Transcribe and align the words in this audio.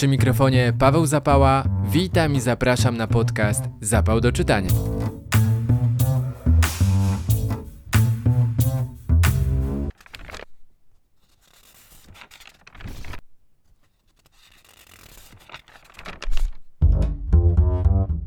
Przy 0.00 0.08
mikrofonie 0.08 0.72
Paweł 0.78 1.06
Zapała. 1.06 1.64
Witam 1.84 2.34
i 2.34 2.40
zapraszam 2.40 2.96
na 2.96 3.06
podcast 3.06 3.64
Zapał 3.80 4.20
do 4.20 4.32
czytania. 4.32 4.68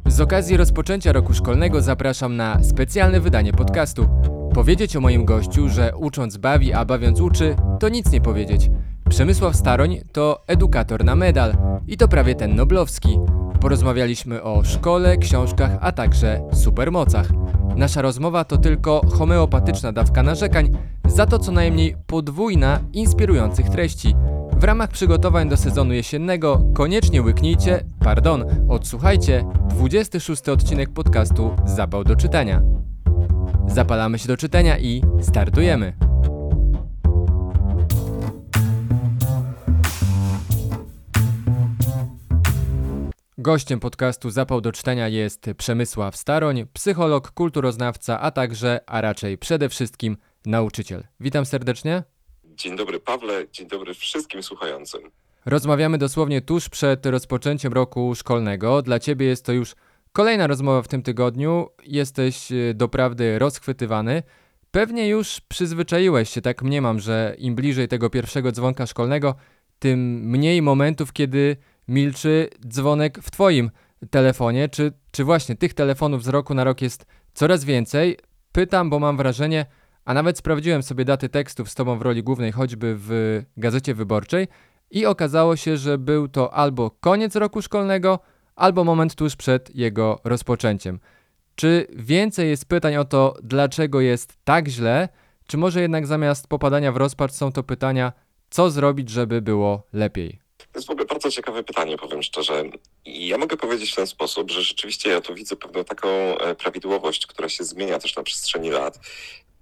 Z 0.08 0.22
okazji 0.22 0.58
rozpoczęcia 0.58 1.12
roku 1.12 1.34
szkolnego 1.34 1.82
zapraszam 1.82 2.36
na 2.36 2.64
specjalne 2.64 3.20
wydanie 3.20 3.54
podcastu. 3.54 4.10
Powiedzieć 4.54 4.96
o 4.96 5.02
moim 5.02 5.26
gościu, 5.26 5.70
że 5.70 5.96
ucząc 5.96 6.38
bawi, 6.38 6.74
a 6.74 6.86
bawiąc 6.86 7.22
uczy, 7.22 7.56
to 7.80 7.90
nic 7.90 8.12
nie 8.12 8.22
powiedzieć. 8.22 8.70
Przemysław 9.14 9.56
Staroń 9.56 10.00
to 10.12 10.44
edukator 10.48 11.06
na 11.06 11.16
medal 11.16 11.54
i 11.88 11.98
to 11.98 12.08
prawie 12.08 12.36
ten 12.36 12.56
noblowski. 12.56 13.20
Porozmawialiśmy 13.62 14.44
o 14.44 14.64
szkole, 14.64 15.18
książkach, 15.18 15.72
a 15.82 15.92
także 15.92 16.42
supermocach. 16.54 17.28
Nasza 17.76 18.02
rozmowa 18.02 18.44
to 18.44 18.58
tylko 18.58 19.02
homeopatyczna 19.12 19.92
dawka 19.92 20.24
narzekań, 20.24 20.78
za 21.06 21.26
to 21.26 21.40
co 21.40 21.52
najmniej 21.52 21.96
podwójna 22.08 22.80
inspirujących 22.94 23.70
treści. 23.70 24.16
W 24.58 24.64
ramach 24.64 24.90
przygotowań 24.90 25.50
do 25.50 25.58
sezonu 25.58 25.94
jesiennego 25.94 26.62
koniecznie 26.74 27.22
łyknijcie, 27.22 27.84
pardon, 28.00 28.46
odsłuchajcie 28.70 29.46
26 29.70 30.50
odcinek 30.50 30.90
podcastu 30.90 31.56
Zapał 31.66 32.04
do 32.04 32.16
czytania. 32.16 32.62
Zapalamy 33.68 34.20
się 34.20 34.28
do 34.28 34.38
czytania 34.38 34.80
i 34.80 35.04
startujemy. 35.22 36.13
Gościem 43.44 43.80
podcastu 43.80 44.30
Zapał 44.30 44.62
do 44.62 44.72
czytania 44.72 45.08
jest 45.08 45.50
Przemysław 45.58 46.18
Staroń, 46.18 46.66
psycholog, 46.74 47.32
kulturoznawca, 47.32 48.20
a 48.20 48.32
także, 48.32 48.80
a 48.86 49.02
raczej 49.02 49.38
przede 49.38 49.70
wszystkim 49.70 50.18
nauczyciel. 50.46 51.04
Witam 51.20 51.46
serdecznie. 51.46 52.04
Dzień 52.46 52.76
dobry 52.76 53.00
Pawle, 53.00 53.46
dzień 53.52 53.68
dobry 53.68 53.94
wszystkim 53.94 54.44
słuchającym. 54.44 55.02
Rozmawiamy 55.46 55.98
dosłownie 55.98 56.42
tuż 56.42 56.70
przed 56.70 57.06
rozpoczęciem 57.06 57.74
roku 57.74 58.16
szkolnego. 58.16 58.82
Dla 58.82 59.00
Ciebie 59.00 59.26
jest 59.26 59.46
to 59.46 59.52
już 59.52 59.76
kolejna 60.12 60.48
rozmowa 60.48 60.82
w 60.82 60.88
tym 60.88 61.04
tygodniu. 61.04 61.70
Jesteś 61.86 62.52
e, 62.52 62.74
doprawdy 62.74 63.40
rozchwytywany. 63.40 64.24
Pewnie 64.72 65.08
już 65.08 65.42
przyzwyczaiłeś 65.42 66.30
się, 66.30 66.42
tak 66.42 66.62
mniemam, 66.62 67.00
że 67.00 67.36
im 67.38 67.56
bliżej 67.56 67.88
tego 67.88 68.10
pierwszego 68.10 68.52
dzwonka 68.52 68.86
szkolnego, 68.86 69.36
tym 69.80 70.00
mniej 70.30 70.62
momentów, 70.62 71.14
kiedy 71.14 71.58
milczy 71.88 72.50
dzwonek 72.68 73.20
w 73.22 73.32
Twoim 73.32 73.72
telefonie. 74.10 74.70
Czy, 74.70 74.92
czy 75.12 75.24
właśnie 75.24 75.56
tych 75.56 75.74
telefonów 75.74 76.24
z 76.24 76.28
roku 76.28 76.54
na 76.54 76.64
rok 76.64 76.82
jest 76.82 77.06
coraz 77.34 77.64
więcej? 77.64 78.18
Pytam, 78.52 78.90
bo 78.90 79.00
mam 79.00 79.18
wrażenie, 79.18 79.66
a 80.06 80.14
nawet 80.14 80.38
sprawdziłem 80.38 80.84
sobie 80.84 81.06
daty 81.06 81.30
tekstów 81.30 81.70
z 81.70 81.76
Tobą 81.76 81.98
w 81.98 82.02
roli 82.02 82.24
głównej, 82.24 82.52
choćby 82.52 82.96
w 82.98 83.42
Gazecie 83.58 83.94
Wyborczej, 83.94 84.48
i 84.92 85.06
okazało 85.06 85.56
się, 85.56 85.78
że 85.78 85.98
był 85.98 86.28
to 86.28 86.54
albo 86.54 86.92
koniec 86.92 87.36
roku 87.36 87.62
szkolnego, 87.62 88.20
albo 88.56 88.84
moment 88.84 89.16
tuż 89.16 89.36
przed 89.36 89.76
jego 89.76 90.20
rozpoczęciem. 90.24 91.00
Czy 91.56 91.88
więcej 91.96 92.50
jest 92.50 92.66
pytań 92.66 92.96
o 92.96 93.06
to, 93.06 93.34
dlaczego 93.44 94.02
jest 94.02 94.38
tak 94.44 94.68
źle, 94.68 95.10
czy 95.48 95.58
może 95.58 95.82
jednak 95.82 96.08
zamiast 96.08 96.48
popadania 96.48 96.92
w 96.92 96.98
rozpacz 96.98 97.32
są 97.32 97.52
to 97.52 97.64
pytania, 97.64 98.14
co 98.50 98.70
zrobić, 98.70 99.10
żeby 99.10 99.42
było 99.42 99.88
lepiej? 99.94 100.40
To 100.58 100.80
jest 100.80 100.88
w 100.88 100.92
ogóle 100.92 101.06
bardzo 101.24 101.36
ciekawe 101.36 101.64
pytanie, 101.64 101.98
powiem 101.98 102.24
szczerze. 102.24 102.64
Ja 103.06 103.38
mogę 103.38 103.58
powiedzieć 103.58 103.92
w 103.92 103.96
ten 103.96 104.08
sposób, 104.08 104.52
że 104.52 104.62
rzeczywiście 104.62 105.10
ja 105.10 105.22
tu 105.22 105.36
widzę 105.36 105.56
pewną 105.56 105.84
taką 105.84 106.08
e, 106.08 106.56
prawidłowość, 106.56 107.28
która 107.28 107.50
się 107.50 107.64
zmienia 107.64 108.00
też 108.00 108.16
na 108.16 108.24
przestrzeni 108.24 108.70
lat 108.70 109.00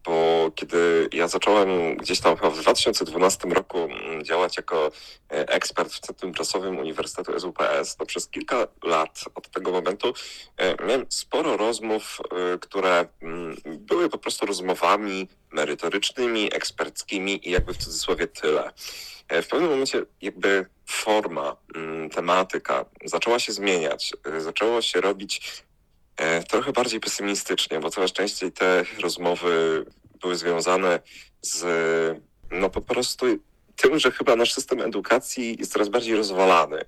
bo 0.04 0.52
kiedy 0.56 1.10
ja 1.12 1.28
zacząłem 1.28 1.98
gdzieś 1.98 2.20
tam 2.20 2.36
chyba 2.36 2.50
w 2.50 2.60
2012 2.60 3.48
roku 3.50 3.78
mm, 3.78 4.24
działać 4.24 4.58
jako 4.58 4.92
e, 5.32 5.48
ekspert 5.50 5.94
w 5.94 6.00
Centrum 6.00 6.32
Prasowym 6.32 6.78
Uniwersytetu 6.78 7.40
SUPS, 7.40 7.96
to 7.96 8.06
przez 8.06 8.28
kilka 8.28 8.68
lat 8.84 9.24
od 9.36 9.50
tego 9.50 9.72
momentu 9.72 10.14
e, 10.58 10.86
miałem 10.86 11.06
sporo 11.10 11.58
rozmów, 11.58 12.22
które 12.62 13.06
mm, 13.22 13.58
były 13.66 14.10
po 14.10 14.18
prostu 14.18 14.46
rozmowami 14.46 15.28
merytorycznymi, 15.52 16.56
eksperckimi 16.56 17.48
i 17.48 17.52
jakby 17.52 17.74
w 17.74 17.78
cudzysłowie 17.78 18.28
tyle. 18.28 18.72
W 19.30 19.48
pewnym 19.48 19.70
momencie 19.70 20.02
jakby 20.22 20.66
forma, 20.92 21.56
mm, 21.76 22.10
tematyka 22.10 22.86
zaczęła 23.06 23.40
się 23.40 23.52
zmieniać, 23.52 24.14
zaczęło 24.40 24.82
się 24.82 25.02
robić 25.02 25.64
E, 26.22 26.44
trochę 26.44 26.72
bardziej 26.72 27.00
pesymistycznie, 27.00 27.80
bo 27.80 27.90
coraz 27.90 28.12
częściej 28.12 28.52
te 28.52 28.84
rozmowy 29.00 29.86
były 30.22 30.36
związane 30.36 31.00
z, 31.42 31.64
no 32.52 32.70
po 32.70 32.82
prostu 32.82 33.26
tym, 33.82 34.00
że 34.00 34.12
chyba 34.12 34.36
nasz 34.36 34.54
system 34.54 34.82
edukacji 34.82 35.56
jest 35.60 35.74
coraz 35.74 35.90
bardziej 35.90 36.16
rozwalany. 36.16 36.82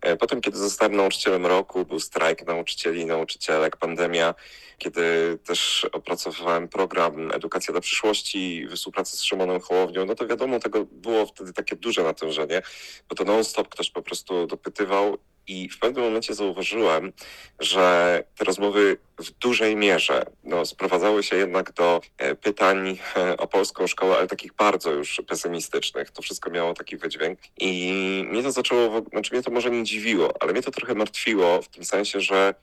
E, 0.00 0.16
potem, 0.16 0.40
kiedy 0.40 0.58
zostałem 0.58 0.96
nauczycielem 0.96 1.46
roku, 1.46 1.84
był 1.84 2.00
strajk 2.00 2.46
nauczycieli, 2.46 3.06
nauczycielek, 3.06 3.76
pandemia, 3.76 4.34
kiedy 4.78 5.38
też 5.44 5.86
opracowywałem 5.92 6.68
program 6.68 7.32
Edukacja 7.32 7.72
dla 7.72 7.80
przyszłości, 7.80 8.68
współpracę 8.74 9.16
z 9.16 9.22
Szymonem 9.22 9.60
Hołownią, 9.60 10.04
no 10.06 10.14
to 10.14 10.26
wiadomo, 10.26 10.60
tego 10.60 10.84
było 10.84 11.26
wtedy 11.26 11.52
takie 11.52 11.76
duże 11.76 12.02
natężenie, 12.02 12.62
bo 13.08 13.14
to 13.14 13.24
non-stop 13.24 13.68
ktoś 13.68 13.90
po 13.90 14.02
prostu 14.02 14.46
dopytywał 14.46 15.18
i 15.50 15.68
w 15.68 15.78
pewnym 15.78 16.04
momencie 16.04 16.34
zauważyłem, 16.34 17.12
że 17.60 18.24
te 18.36 18.44
rozmowy 18.44 18.96
w 19.18 19.30
dużej 19.30 19.76
mierze 19.76 20.22
no, 20.44 20.66
sprowadzały 20.66 21.22
się 21.22 21.36
jednak 21.36 21.72
do 21.72 22.00
e, 22.18 22.34
pytań 22.34 22.98
e, 23.16 23.36
o 23.36 23.46
polską 23.46 23.86
szkołę, 23.86 24.16
ale 24.16 24.26
takich 24.26 24.52
bardzo 24.54 24.92
już 24.92 25.22
pesymistycznych. 25.26 26.10
To 26.10 26.22
wszystko 26.22 26.50
miało 26.50 26.74
taki 26.74 26.96
wydźwięk 26.96 27.38
i 27.60 27.92
mnie 28.30 28.42
to 28.42 28.52
zaczęło, 28.52 29.02
znaczy 29.10 29.34
mnie 29.34 29.42
to 29.42 29.50
może 29.50 29.70
nie 29.70 29.84
dziwiło, 29.84 30.34
ale 30.40 30.52
mnie 30.52 30.62
to 30.62 30.70
trochę 30.70 30.94
martwiło 30.94 31.62
w 31.62 31.68
tym 31.68 31.84
sensie, 31.84 32.20
że 32.20 32.54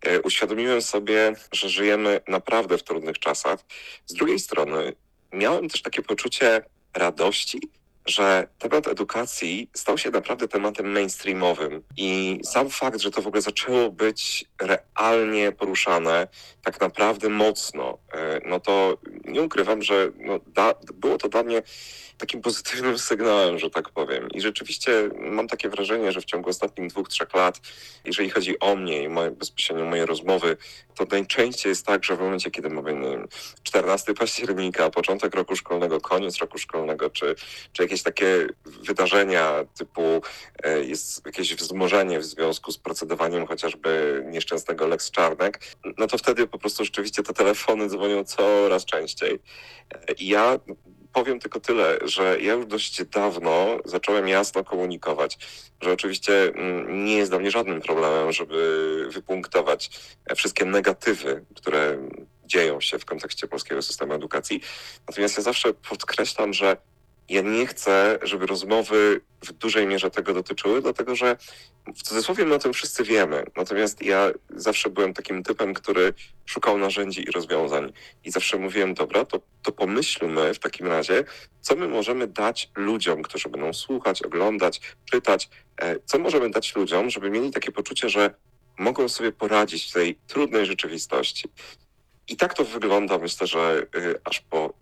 e, 0.00 0.20
uświadomiłem 0.20 0.82
sobie, 0.82 1.34
że 1.52 1.68
żyjemy 1.68 2.20
naprawdę 2.28 2.78
w 2.78 2.82
trudnych 2.82 3.18
czasach. 3.18 3.60
Z 4.06 4.14
drugiej 4.14 4.38
strony 4.38 4.92
miałem 5.32 5.68
też 5.68 5.82
takie 5.82 6.02
poczucie 6.02 6.62
radości, 6.94 7.60
że 8.06 8.48
temat 8.58 8.88
edukacji 8.88 9.70
stał 9.74 9.98
się 9.98 10.10
naprawdę 10.10 10.48
tematem 10.48 10.92
mainstreamowym 10.92 11.82
i 11.96 12.40
sam 12.44 12.70
fakt, 12.70 13.00
że 13.00 13.10
to 13.10 13.22
w 13.22 13.26
ogóle 13.26 13.42
zaczęło 13.42 13.90
być 13.90 14.44
realnie 14.60 15.52
poruszane 15.52 16.28
tak 16.64 16.80
naprawdę 16.80 17.28
mocno, 17.28 17.98
e, 18.12 18.40
no 18.46 18.60
to 18.60 18.98
nie 19.24 19.42
ukrywam, 19.42 19.82
że 19.82 20.10
no 20.16 20.40
da, 20.46 20.74
było 20.94 21.18
to 21.18 21.28
dla 21.28 21.42
mnie 21.42 21.62
takim 22.18 22.42
pozytywnym 22.42 22.98
sygnałem, 23.10 23.58
że 23.58 23.70
tak 23.70 23.90
powiem. 23.90 24.28
I 24.28 24.40
rzeczywiście 24.40 25.10
mam 25.18 25.48
takie 25.48 25.68
wrażenie, 25.68 26.12
że 26.12 26.20
w 26.20 26.24
ciągu 26.24 26.50
ostatnich 26.50 26.90
dwóch, 26.90 27.08
trzech 27.08 27.34
lat, 27.34 27.60
jeżeli 28.04 28.30
chodzi 28.30 28.58
o 28.58 28.76
mnie 28.76 29.02
i 29.02 29.08
moje, 29.08 29.30
bezpośrednio 29.30 29.84
moje 29.84 30.06
rozmowy, 30.06 30.56
to 30.94 31.04
najczęściej 31.10 31.70
jest 31.70 31.86
tak, 31.86 32.04
że 32.04 32.16
w 32.16 32.20
momencie, 32.20 32.50
kiedy 32.50 32.70
mamy 32.70 32.94
nie 32.94 33.10
wiem, 33.10 33.28
14 33.62 34.14
października, 34.14 34.90
początek 34.90 35.34
roku 35.34 35.56
szkolnego, 35.56 36.00
koniec 36.00 36.38
roku 36.38 36.58
szkolnego, 36.58 37.10
czy, 37.10 37.34
czy 37.72 37.82
jakieś 37.92 38.02
takie 38.02 38.46
wydarzenia 38.82 39.64
typu 39.78 40.02
e, 40.62 40.84
jest 40.84 41.26
jakieś 41.26 41.54
wzmożenie 41.54 42.18
w 42.18 42.24
związku 42.24 42.72
z 42.72 42.78
procedowaniem 42.78 43.46
chociażby 43.46 44.22
nieszczęsnego 44.26 44.86
Lex 44.86 45.10
Czarnek, 45.10 45.60
no 45.98 46.06
to 46.06 46.18
wtedy 46.18 46.46
po 46.46 46.58
prostu 46.58 46.84
rzeczywiście 46.84 47.22
te 47.22 47.32
telefony 47.32 47.88
dzwonią 47.88 48.24
coraz 48.24 48.84
częściej. 48.84 49.38
E, 49.94 50.12
I 50.12 50.28
ja 50.28 50.58
powiem 51.12 51.40
tylko 51.40 51.60
tyle, 51.60 51.98
że 52.04 52.40
ja 52.40 52.52
już 52.52 52.66
dość 52.66 53.04
dawno 53.04 53.78
zacząłem 53.84 54.28
jasno 54.28 54.64
komunikować, 54.64 55.38
że 55.80 55.92
oczywiście 55.92 56.42
mm, 56.54 57.04
nie 57.04 57.16
jest 57.16 57.30
dla 57.30 57.38
mnie 57.38 57.50
żadnym 57.50 57.80
problemem, 57.80 58.32
żeby 58.32 59.08
wypunktować 59.10 59.90
wszystkie 60.36 60.64
negatywy, 60.64 61.44
które 61.56 62.08
dzieją 62.44 62.80
się 62.80 62.98
w 62.98 63.04
kontekście 63.04 63.48
polskiego 63.48 63.82
systemu 63.82 64.12
edukacji. 64.12 64.60
Natomiast 65.08 65.36
ja 65.36 65.42
zawsze 65.42 65.74
podkreślam, 65.74 66.52
że 66.52 66.76
ja 67.28 67.42
nie 67.42 67.66
chcę, 67.66 68.18
żeby 68.22 68.46
rozmowy 68.46 69.20
w 69.44 69.52
dużej 69.52 69.86
mierze 69.86 70.10
tego 70.10 70.34
dotyczyły, 70.34 70.82
dlatego 70.82 71.16
że 71.16 71.36
w 71.96 72.02
cudzysłowie 72.02 72.44
my 72.44 72.54
o 72.54 72.58
tym 72.58 72.72
wszyscy 72.72 73.04
wiemy. 73.04 73.44
Natomiast 73.56 74.02
ja 74.02 74.30
zawsze 74.50 74.90
byłem 74.90 75.14
takim 75.14 75.42
typem, 75.42 75.74
który 75.74 76.14
szukał 76.46 76.78
narzędzi 76.78 77.22
i 77.22 77.30
rozwiązań. 77.30 77.92
I 78.24 78.30
zawsze 78.30 78.58
mówiłem, 78.58 78.94
dobra, 78.94 79.24
to, 79.24 79.40
to 79.62 79.72
pomyślmy 79.72 80.54
w 80.54 80.58
takim 80.58 80.86
razie, 80.86 81.24
co 81.60 81.76
my 81.76 81.88
możemy 81.88 82.26
dać 82.26 82.70
ludziom, 82.76 83.22
którzy 83.22 83.48
będą 83.48 83.72
słuchać, 83.72 84.22
oglądać, 84.22 84.80
czytać, 85.10 85.48
e, 85.80 85.96
co 86.04 86.18
możemy 86.18 86.50
dać 86.50 86.76
ludziom, 86.76 87.10
żeby 87.10 87.30
mieli 87.30 87.50
takie 87.50 87.72
poczucie, 87.72 88.08
że 88.08 88.34
mogą 88.78 89.08
sobie 89.08 89.32
poradzić 89.32 89.90
w 89.90 89.92
tej 89.92 90.18
trudnej 90.26 90.66
rzeczywistości. 90.66 91.48
I 92.28 92.36
tak 92.36 92.54
to 92.54 92.64
wygląda, 92.64 93.18
myślę, 93.18 93.46
że 93.46 93.86
y, 93.96 94.20
aż 94.24 94.40
po 94.40 94.74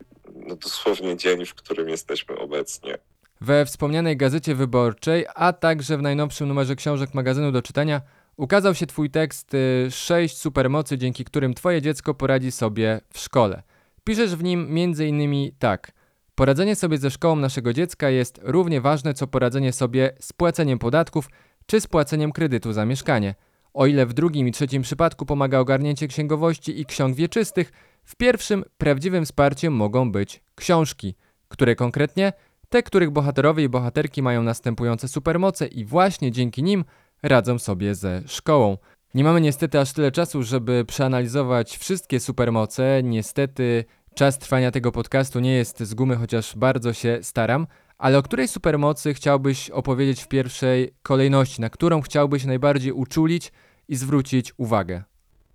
no, 0.50 0.56
dosłownie 0.56 1.17
dzień, 1.17 1.47
w 1.47 1.55
którym 1.55 1.88
jesteśmy 1.88 2.38
obecnie. 2.38 2.99
We 3.41 3.67
wspomnianej 3.67 4.17
gazecie 4.17 4.55
wyborczej, 4.55 5.26
a 5.35 5.52
także 5.52 5.99
w 5.99 6.02
najnowszym 6.02 6.49
numerze 6.49 6.76
książek 6.76 7.14
magazynu 7.14 7.52
do 7.52 7.62
czytania 7.62 8.00
ukazał 8.37 8.75
się 8.75 8.87
Twój 8.87 9.11
tekst 9.11 9.56
6 9.91 10.37
supermocy, 10.37 10.99
dzięki 10.99 11.25
którym 11.25 11.55
Twoje 11.55 11.82
dziecko 11.82 12.14
poradzi 12.14 12.52
sobie 12.52 13.00
w 13.12 13.19
szkole. 13.19 13.62
Piszesz 14.05 14.37
w 14.37 14.43
nim 14.43 14.79
m.in. 14.79 15.52
tak. 15.58 15.93
Poradzenie 16.35 16.76
sobie 16.76 16.99
ze 16.99 17.11
szkołą 17.11 17.37
naszego 17.37 17.73
dziecka 17.73 18.11
jest 18.11 18.41
równie 18.43 18.81
ważne 18.81 19.14
co 19.14 19.26
poradzenie 19.26 19.73
sobie 19.73 20.14
z 20.20 20.32
płaceniem 20.32 20.79
podatków 20.79 21.29
czy 21.67 21.81
z 21.81 21.87
płaceniem 21.87 22.32
kredytu 22.32 22.73
za 22.73 22.85
mieszkanie. 22.85 23.35
O 23.75 23.87
ile 23.87 24.06
w 24.06 24.12
drugim 24.12 24.49
i 24.49 24.52
trzecim 24.52 24.82
przypadku 24.82 25.26
pomaga 25.26 25.58
ogarnięcie 25.58 26.08
księgowości 26.08 26.81
i 26.81 26.87
ksiąg 26.87 27.17
wieczystych, 27.17 27.72
w 28.05 28.17
pierwszym 28.17 28.64
prawdziwym 28.78 29.25
wsparciem 29.25 29.72
mogą 29.72 30.12
być 30.12 30.43
książki, 30.55 31.14
które 31.49 31.76
konkretnie 31.76 32.32
te, 32.69 32.82
których 32.82 33.11
bohaterowie 33.11 33.64
i 33.64 33.69
bohaterki 33.69 34.22
mają 34.22 34.43
następujące 34.43 35.08
supermoce 35.08 35.67
i 35.67 35.84
właśnie 35.84 36.32
dzięki 36.32 36.62
nim 36.62 36.84
radzą 37.22 37.58
sobie 37.58 37.94
ze 37.94 38.22
szkołą. 38.26 38.76
Nie 39.14 39.25
mamy 39.25 39.40
niestety 39.40 39.81
aż 39.81 39.93
tyle 39.93 40.12
czasu, 40.12 40.43
żeby 40.43 40.84
przeanalizować 40.84 41.78
wszystkie 41.78 42.20
supermoce. 42.20 43.02
Niestety 43.02 43.84
czas 44.14 44.38
trwania 44.38 44.70
tego 44.70 44.93
podcastu 44.93 45.40
nie 45.40 45.52
jest 45.52 45.81
z 45.81 45.94
gumy, 45.94 46.17
chociaż 46.17 46.56
bardzo 46.56 46.93
się 46.93 47.19
staram. 47.22 47.67
Ale 48.00 48.19
o 48.19 48.23
której 48.23 48.49
supermocy 48.49 49.14
chciałbyś 49.14 49.70
opowiedzieć 49.70 50.23
w 50.23 50.29
pierwszej 50.29 50.94
kolejności, 51.02 51.61
na 51.61 51.70
którą 51.70 52.00
chciałbyś 52.00 52.44
najbardziej 52.44 52.93
uczulić 52.93 53.52
i 53.88 53.97
zwrócić 53.97 54.52
uwagę? 54.56 55.02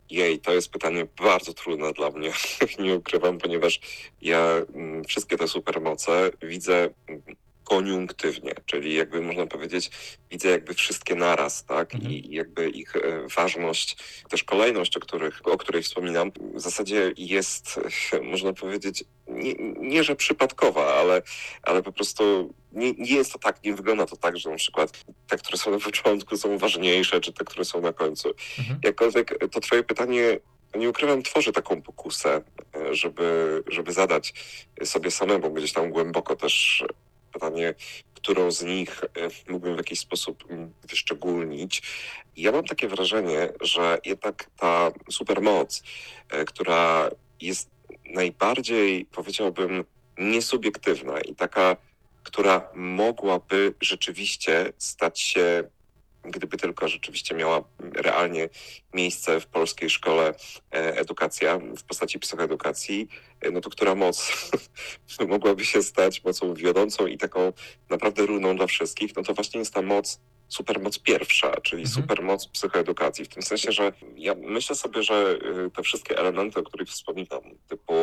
Jej, 0.10 0.40
to 0.40 0.54
jest 0.54 0.70
pytanie 0.70 1.08
bardzo 1.24 1.54
trudne 1.54 1.94
dla 1.94 2.10
mnie, 2.10 2.32
nie 2.84 2.96
ukrywam, 2.96 3.38
ponieważ 3.38 3.80
ja 4.22 4.48
mm, 4.76 5.04
wszystkie 5.04 5.38
te 5.38 5.48
supermoce 5.48 6.32
widzę 6.42 6.90
mm, 7.08 7.22
koniunktywnie, 7.66 8.54
czyli 8.66 8.96
jakby 8.96 9.22
można 9.22 9.48
powiedzieć, 9.48 9.92
widzę 10.32 10.50
jakby 10.50 10.74
wszystkie 10.74 11.16
naraz, 11.16 11.66
tak? 11.66 11.96
Mhm. 11.96 12.14
I 12.14 12.28
jakby 12.30 12.70
ich 12.70 12.96
e, 12.96 13.28
ważność, 13.36 13.98
też 14.30 14.44
kolejność, 14.44 14.98
o, 14.98 15.00
których, 15.00 15.42
o 15.44 15.58
której 15.58 15.84
wspominam, 15.84 16.32
w 16.54 16.62
zasadzie 16.62 17.14
jest, 17.18 17.80
można 18.32 18.54
powiedzieć, 18.54 19.04
nie, 19.28 19.54
nie 19.80 20.04
że 20.04 20.16
przypadkowa, 20.16 20.94
ale, 20.94 21.22
ale 21.64 21.84
po 21.84 21.92
prostu 21.92 22.54
nie, 22.72 22.92
nie 22.92 23.16
jest 23.16 23.34
to 23.34 23.40
tak, 23.40 23.64
nie 23.64 23.74
wygląda 23.74 24.06
to 24.06 24.18
tak, 24.18 24.38
że 24.38 24.50
na 24.50 24.56
przykład 24.56 25.04
te, 25.28 25.38
które 25.38 25.58
są 25.58 25.72
na 25.72 25.80
początku 25.80 26.38
są 26.38 26.58
ważniejsze, 26.58 27.22
czy 27.22 27.34
te, 27.34 27.46
które 27.46 27.66
są 27.66 27.82
na 27.82 27.94
końcu. 27.94 28.34
Mhm. 28.60 28.80
Jakkolwiek 28.84 29.38
to 29.52 29.60
twoje 29.60 29.84
pytanie 29.84 30.40
nie 30.76 30.90
ukrywam, 30.90 31.24
tworzy 31.24 31.52
taką 31.52 31.82
pokusę, 31.82 32.42
e, 32.76 32.96
żeby, 32.96 33.64
żeby 33.68 33.94
zadać 33.94 34.34
sobie 34.84 35.12
samemu 35.12 35.54
gdzieś 35.54 35.74
tam 35.74 35.90
głęboko 35.90 36.36
też 36.36 36.84
pytanie, 37.36 37.74
którą 38.14 38.52
z 38.52 38.64
nich 38.64 39.04
e, 39.04 39.52
mógłbym 39.52 39.74
w 39.74 39.78
jakiś 39.78 40.00
sposób 40.00 40.44
mm, 40.50 40.74
wyszczególnić. 40.90 41.82
Ja 42.38 42.52
mam 42.52 42.66
takie 42.66 42.88
wrażenie, 42.88 43.50
że 43.62 43.98
jednak 44.06 44.50
ta 44.58 44.92
supermoc, 45.12 45.84
e, 46.30 46.46
która 46.46 47.10
jest 47.42 47.70
najbardziej, 48.06 49.06
powiedziałbym, 49.06 49.84
niesubiektywna 50.18 51.22
i 51.22 51.36
taka, 51.36 51.78
która 52.24 52.70
mogłaby 52.76 53.74
rzeczywiście 53.82 54.74
stać 54.78 55.22
się, 55.22 55.64
gdyby 56.32 56.58
tylko 56.58 56.88
rzeczywiście 56.88 57.36
miała 57.36 57.64
realnie 57.80 58.50
miejsce 58.94 59.40
w 59.40 59.48
polskiej 59.48 59.90
szkole 59.90 60.34
e, 60.74 60.98
edukacja 60.98 61.60
w 61.78 61.84
postaci 61.84 62.20
psychoedukacji, 62.20 63.08
e, 63.42 63.52
no 63.52 63.62
to 63.62 63.70
która 63.70 63.96
moc 63.96 64.32
mogłaby 65.30 65.66
się 65.66 65.84
stać 65.84 66.24
mocą 66.24 66.54
wiodącą 66.54 67.08
i 67.08 67.18
taką 67.18 67.54
naprawdę 67.90 68.26
runą 68.26 68.56
dla 68.56 68.68
wszystkich, 68.68 69.16
no 69.16 69.24
to 69.24 69.34
właśnie 69.34 69.60
jest 69.60 69.74
ta 69.74 69.82
moc, 69.82 70.20
supermoc 70.48 71.00
pierwsza, 71.00 71.52
czyli 71.62 71.82
Mhm. 71.84 72.02
supermoc 72.04 72.48
psychoedukacji. 72.48 73.26
W 73.26 73.28
tym 73.28 73.44
sensie, 73.44 73.72
że 73.72 73.92
ja 74.16 74.36
myślę 74.36 74.76
sobie, 74.76 75.04
że 75.04 75.38
y, 75.68 75.72
te 75.72 75.84
wszystkie 75.84 76.18
elementy, 76.18 76.60
o 76.60 76.64
których 76.64 76.90
wspominam, 76.90 77.42
typu 77.68 77.94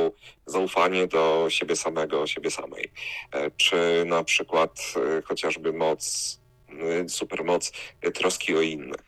zaufanie 0.46 1.06
do 1.06 1.46
siebie 1.48 1.76
samego, 1.76 2.26
siebie 2.26 2.50
samej, 2.50 2.92
e, 3.32 3.50
czy 3.50 4.04
na 4.06 4.24
przykład 4.24 4.80
chociażby 5.24 5.72
moc, 5.72 6.40
supermoc 7.08 7.72
y, 8.06 8.12
troski 8.12 8.56
o 8.56 8.60
innych. 8.60 9.00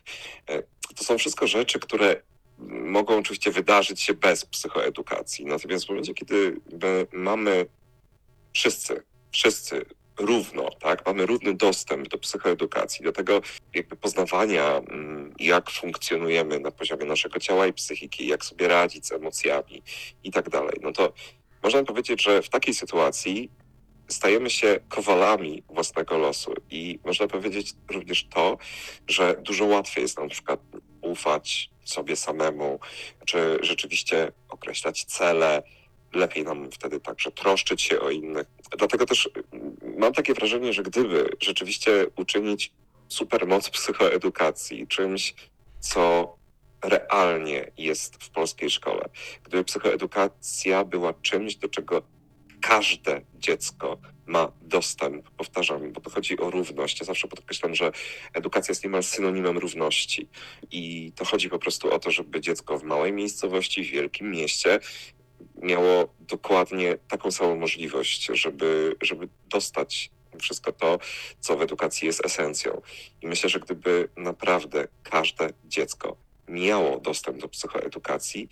E, 0.49 0.63
To 0.97 1.03
są 1.03 1.17
wszystko 1.17 1.47
rzeczy, 1.47 1.79
które 1.79 2.21
mogą 2.69 3.17
oczywiście 3.17 3.51
wydarzyć 3.51 4.01
się 4.01 4.13
bez 4.13 4.45
psychoedukacji. 4.45 5.45
Natomiast 5.45 5.85
w 5.85 5.89
momencie, 5.89 6.13
kiedy 6.13 6.61
my 6.81 7.07
mamy 7.13 7.65
wszyscy, 8.53 9.03
wszyscy 9.31 9.85
równo, 10.19 10.69
tak, 10.79 11.05
mamy 11.05 11.25
równy 11.25 11.53
dostęp 11.53 12.07
do 12.07 12.17
psychoedukacji, 12.17 13.05
do 13.05 13.11
tego 13.11 13.41
jakby 13.73 13.95
poznawania, 13.95 14.77
mm, 14.77 15.33
jak 15.39 15.69
funkcjonujemy 15.69 16.59
na 16.59 16.71
poziomie 16.71 17.05
naszego 17.05 17.39
ciała 17.39 17.67
i 17.67 17.73
psychiki, 17.73 18.27
jak 18.27 18.45
sobie 18.45 18.67
radzić 18.67 19.07
z 19.07 19.11
emocjami 19.11 19.83
i 20.23 20.31
tak 20.31 20.49
dalej, 20.49 20.77
no 20.81 20.91
to 20.91 21.13
można 21.63 21.83
powiedzieć, 21.83 22.23
że 22.23 22.41
w 22.41 22.49
takiej 22.49 22.73
sytuacji 22.73 23.51
stajemy 24.07 24.49
się 24.49 24.79
kowalami 24.89 25.63
własnego 25.69 26.17
losu 26.17 26.53
i 26.69 26.99
można 27.05 27.27
powiedzieć 27.27 27.73
również 27.91 28.27
to, 28.27 28.57
że 29.07 29.35
dużo 29.41 29.65
łatwiej 29.65 30.01
jest 30.01 30.17
nam 30.17 30.25
na 30.25 30.31
przykład 30.31 30.59
ufać 31.01 31.69
sobie 31.83 32.15
samemu, 32.15 32.79
czy 33.25 33.57
rzeczywiście 33.61 34.31
określać 34.49 35.05
cele. 35.05 35.63
Lepiej 36.13 36.43
nam 36.43 36.71
wtedy 36.71 36.99
także 36.99 37.31
troszczyć 37.31 37.81
się 37.81 37.99
o 37.99 38.09
innych. 38.09 38.47
Dlatego 38.77 39.05
też 39.05 39.29
mm, 39.51 39.75
mam 39.97 40.13
takie 40.13 40.33
wrażenie, 40.33 40.73
że 40.73 40.83
gdyby 40.83 41.29
rzeczywiście 41.41 42.05
uczynić 42.15 42.71
supermoc 43.07 43.69
psychoedukacji 43.69 44.87
czymś, 44.87 45.35
co 45.79 46.35
realnie 46.83 47.71
jest 47.77 48.23
w 48.23 48.29
polskiej 48.29 48.69
szkole, 48.69 49.09
gdyby 49.43 49.63
psychoedukacja 49.63 50.83
była 50.83 51.13
czymś, 51.13 51.55
do 51.55 51.69
czego 51.69 52.01
każde 52.67 53.21
dziecko 53.35 53.97
ma 54.25 54.51
dostęp, 54.61 55.29
powtarzam, 55.29 55.91
bo 55.93 56.01
to 56.01 56.09
chodzi 56.09 56.39
o 56.39 56.49
równość. 56.49 56.99
Ja 56.99 57.05
zawsze 57.05 57.27
podkreślam, 57.27 57.75
że 57.75 57.91
edukacja 58.33 58.71
jest 58.71 58.83
niemal 58.83 59.03
synonimem 59.03 59.57
równości. 59.57 60.27
I 60.71 61.11
to 61.15 61.25
chodzi 61.25 61.49
po 61.49 61.59
prostu 61.59 61.93
o 61.93 61.99
to, 61.99 62.11
żeby 62.11 62.41
dziecko 62.41 62.77
w 62.77 62.83
małej 62.83 63.13
miejscowości, 63.13 63.83
w 63.83 63.91
wielkim 63.91 64.31
mieście 64.31 64.79
miało 65.61 66.15
dokładnie 66.19 66.97
taką 67.07 67.31
samą 67.31 67.55
możliwość, 67.55 68.25
żeby, 68.33 68.95
żeby 69.01 69.27
dostać 69.49 70.09
wszystko 70.41 70.71
to, 70.71 70.99
co 71.39 71.57
w 71.57 71.61
edukacji 71.61 72.05
jest 72.07 72.25
esencją. 72.25 72.81
I 73.21 73.27
myślę, 73.27 73.49
że 73.49 73.59
gdyby 73.59 74.09
naprawdę 74.17 74.87
każde 75.03 75.49
dziecko 75.65 76.17
miało 76.47 76.99
dostęp 76.99 77.41
do 77.41 77.47
psychoedukacji, 77.47 78.49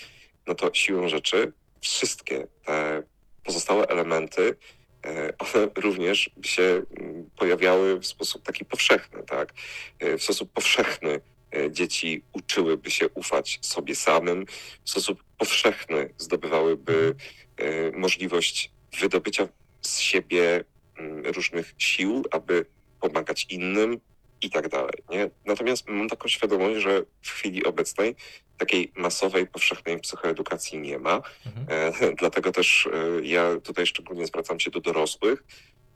no 0.48 0.56
to 0.56 0.70
siłą 0.74 1.10
rzeczy 1.10 1.54
wszystkie 1.82 2.48
te 2.66 3.04
pozostałe 3.44 3.88
elementy, 3.88 4.56
e, 5.06 5.34
one 5.38 5.68
również 5.76 6.30
by 6.38 6.48
się 6.48 6.82
mm, 7.00 7.30
pojawiały 7.38 8.00
w 8.00 8.06
sposób 8.06 8.44
taki 8.44 8.66
powszechny, 8.66 9.24
tak? 9.24 9.54
E, 10.00 10.18
W 10.18 10.24
sposób 10.24 10.52
powszechny 10.52 11.22
e, 11.56 11.72
dzieci 11.72 12.24
uczyłyby 12.34 12.92
się 12.92 13.10
ufać 13.10 13.60
sobie 13.62 13.96
samym, 13.96 14.46
w 14.86 14.90
sposób 14.90 15.24
powszechny 15.38 16.14
zdobywałyby 16.18 17.16
e, 17.58 17.92
możliwość 17.92 18.72
wydobycia 19.00 19.48
z 19.82 20.00
siebie 20.00 20.64
mm, 20.98 21.26
różnych 21.26 21.76
sił, 21.78 22.24
aby 22.32 22.66
pomagać 23.00 23.46
innym 23.50 24.00
i 24.42 24.50
tak 24.50 24.70
dalej. 24.70 25.04
Nie? 25.10 25.30
Natomiast 25.46 25.88
mam 25.88 26.10
taką 26.10 26.28
świadomość, 26.28 26.82
że 26.82 27.04
w 27.22 27.30
chwili 27.30 27.66
obecnej 27.66 28.16
takiej 28.58 28.92
masowej, 28.96 29.48
powszechnej 29.48 30.00
psychoedukacji 30.00 30.80
nie 30.80 31.00
ma. 31.00 31.22
Mhm. 31.46 31.66
E, 31.70 32.14
Dlatego 32.20 32.52
też 32.52 32.90
e, 32.94 33.26
ja 33.26 33.60
tutaj 33.64 33.86
szczególnie 33.86 34.28
zwracam 34.28 34.60
się 34.60 34.72
do 34.72 34.82
dorosłych, 34.82 35.44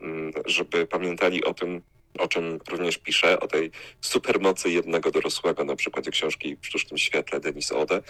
mm, 0.02 0.34
żeby 0.46 0.88
pamiętali 0.88 1.44
o 1.44 1.54
tym, 1.54 1.82
o 2.20 2.28
czym 2.28 2.60
również 2.70 2.98
piszę, 2.98 3.40
o 3.40 3.48
tej 3.48 3.72
supermocy 4.02 4.70
jednego 4.70 5.12
dorosłego 5.12 5.64
na 5.64 5.76
przykładzie 5.76 6.12
książki 6.12 6.58
W 6.62 6.68
sztucznym 6.68 6.98
świetle 6.98 7.40
Denis 7.40 7.72
Ode, 7.72 8.02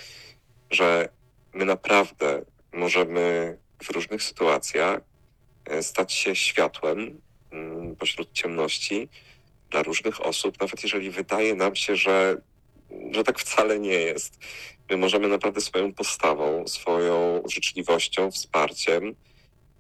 że 0.71 1.09
my 1.53 1.65
naprawdę 1.65 2.45
możemy 2.73 3.57
w 3.83 3.89
różnych 3.89 4.23
sytuacjach 4.23 4.99
e, 5.65 5.83
stać 5.83 6.13
się 6.13 6.35
światłem 6.35 7.21
mm, 7.51 7.95
pośród 7.95 8.33
ciemności 8.33 9.09
dla 9.69 9.83
różnych 9.83 10.25
osób, 10.25 10.59
nawet 10.59 10.83
jeżeli 10.83 11.09
wydaje 11.09 11.55
nam 11.55 11.75
się, 11.75 11.95
że, 11.95 12.37
że 13.11 13.23
tak 13.23 13.39
wcale 13.39 13.79
nie 13.79 13.93
jest. 13.93 14.39
My 14.89 14.97
możemy 14.97 15.27
naprawdę 15.27 15.61
swoją 15.61 15.93
postawą, 15.93 16.67
swoją 16.67 17.43
życzliwością, 17.49 18.31
wsparciem 18.31 19.15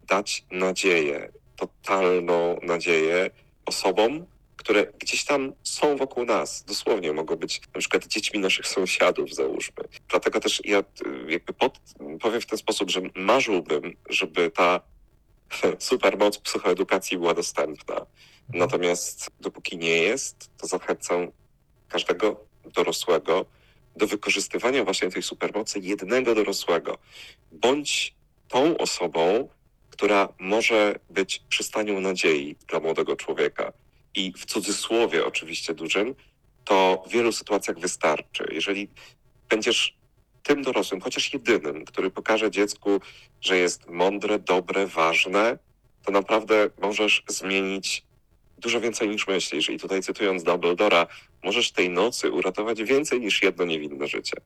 dać 0.07 0.45
nadzieję, 0.51 1.31
totalną 1.55 2.59
nadzieję 2.61 3.29
osobom, 3.65 4.25
które 4.55 4.87
gdzieś 4.99 5.25
tam 5.25 5.53
są 5.63 5.97
wokół 5.97 6.25
nas. 6.25 6.63
Dosłownie 6.63 7.13
mogą 7.13 7.35
być 7.35 7.61
na 7.73 7.79
przykład 7.79 8.07
dziećmi 8.07 8.39
naszych 8.39 8.67
sąsiadów, 8.67 9.33
załóżmy. 9.33 9.83
Dlatego 10.09 10.39
też 10.39 10.61
ja 10.65 10.79
y, 10.79 10.83
jakby 11.31 11.53
pod, 11.53 11.79
powiem 12.21 12.41
w 12.41 12.45
ten 12.45 12.57
sposób, 12.57 12.89
że 12.89 13.01
marzyłbym, 13.15 13.97
żeby 14.09 14.51
ta 14.51 14.81
supermoc 15.79 16.37
psychoedukacji 16.37 17.17
była 17.17 17.33
dostępna. 17.33 18.05
Natomiast 18.53 19.29
dopóki 19.39 19.77
nie 19.77 19.97
jest, 19.97 20.49
to 20.57 20.67
zachęcam 20.67 21.31
każdego 21.89 22.46
dorosłego 22.67 23.45
do 23.95 24.07
wykorzystywania 24.07 24.83
właśnie 24.83 25.09
tej 25.09 25.21
supermocy 25.21 25.79
jednego 25.79 26.35
dorosłego. 26.35 26.97
Bądź 27.51 28.15
tą 28.47 28.77
osobą, 28.77 29.49
która 29.89 30.33
może 30.39 30.99
być 31.09 31.43
przystanią 31.49 32.01
nadziei 32.01 32.55
dla 32.67 32.79
młodego 32.79 33.15
człowieka. 33.15 33.73
I 34.15 34.33
w 34.37 34.45
cudzysłowie 34.45 35.25
oczywiście 35.25 35.73
dużym, 35.73 36.15
to 36.65 37.03
w 37.07 37.11
wielu 37.11 37.31
sytuacjach 37.31 37.79
wystarczy. 37.79 38.47
Jeżeli 38.51 38.87
będziesz 39.49 39.97
tym 40.43 40.63
dorosłym, 40.63 41.01
chociaż 41.01 41.33
jedynym, 41.33 41.85
który 41.85 42.11
pokaże 42.11 42.51
dziecku, 42.51 43.01
że 43.41 43.57
jest 43.57 43.89
mądre, 43.89 44.39
dobre, 44.39 44.87
ważne, 44.87 45.57
to 46.05 46.11
naprawdę 46.11 46.69
możesz 46.81 47.23
zmienić 47.27 48.06
dużo 48.57 48.81
więcej 48.81 49.09
niż 49.09 49.27
myślisz. 49.27 49.69
I 49.69 49.79
tutaj 49.79 50.01
cytując 50.01 50.43
Dumbledora, 50.43 51.07
możesz 51.43 51.71
tej 51.71 51.89
nocy 51.89 52.31
uratować 52.31 52.83
więcej 52.83 53.19
niż 53.19 53.43
jedno 53.43 53.65
niewinne 53.65 54.07
życie. 54.07 54.37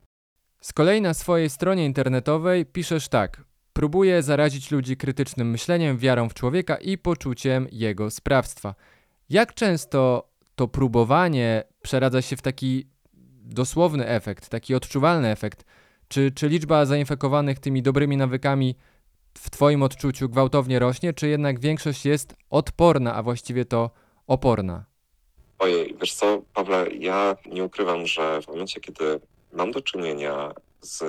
Z 0.61 0.73
kolei 0.73 1.01
na 1.01 1.13
swojej 1.13 1.49
stronie 1.49 1.85
internetowej 1.85 2.65
piszesz 2.65 3.07
tak. 3.07 3.41
Próbuję 3.73 4.23
zarazić 4.23 4.71
ludzi 4.71 4.97
krytycznym 4.97 5.49
myśleniem, 5.49 5.97
wiarą 5.97 6.29
w 6.29 6.33
człowieka 6.33 6.75
i 6.75 6.97
poczuciem 6.97 7.67
jego 7.71 8.11
sprawstwa. 8.11 8.75
Jak 9.29 9.53
często 9.53 10.29
to 10.55 10.67
próbowanie 10.67 11.63
przeradza 11.81 12.21
się 12.21 12.37
w 12.37 12.41
taki 12.41 12.87
dosłowny 13.43 14.07
efekt, 14.07 14.49
taki 14.49 14.75
odczuwalny 14.75 15.29
efekt? 15.29 15.65
Czy, 16.07 16.31
czy 16.31 16.49
liczba 16.49 16.85
zainfekowanych 16.85 17.59
tymi 17.59 17.81
dobrymi 17.81 18.17
nawykami 18.17 18.75
w 19.37 19.49
Twoim 19.49 19.83
odczuciu 19.83 20.29
gwałtownie 20.29 20.79
rośnie, 20.79 21.13
czy 21.13 21.27
jednak 21.27 21.59
większość 21.59 22.05
jest 22.05 22.35
odporna, 22.49 23.13
a 23.15 23.23
właściwie 23.23 23.65
to 23.65 23.91
oporna? 24.31 24.85
Ojej, 25.59 25.95
wiesz 26.01 26.13
co, 26.13 26.41
Pawle, 26.53 26.87
ja 26.91 27.35
nie 27.45 27.63
ukrywam, 27.63 28.07
że 28.07 28.41
w 28.41 28.47
momencie, 28.47 28.79
kiedy 28.79 29.19
mam 29.53 29.71
do 29.71 29.81
czynienia 29.81 30.53
z 30.81 31.03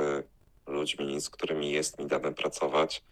ludźmi, 0.66 1.20
z 1.20 1.30
którymi 1.30 1.70
jest 1.70 1.98
mi 1.98 2.06
dane 2.06 2.32
pracować, 2.32 3.02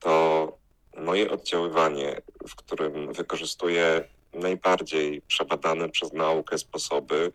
to 0.00 0.52
moje 0.96 1.30
oddziaływanie, 1.30 2.22
w 2.48 2.54
którym 2.54 3.12
wykorzystuję 3.12 4.08
najbardziej 4.32 5.22
przebadane 5.22 5.88
przez 5.88 6.12
naukę 6.12 6.58
sposoby, 6.58 7.32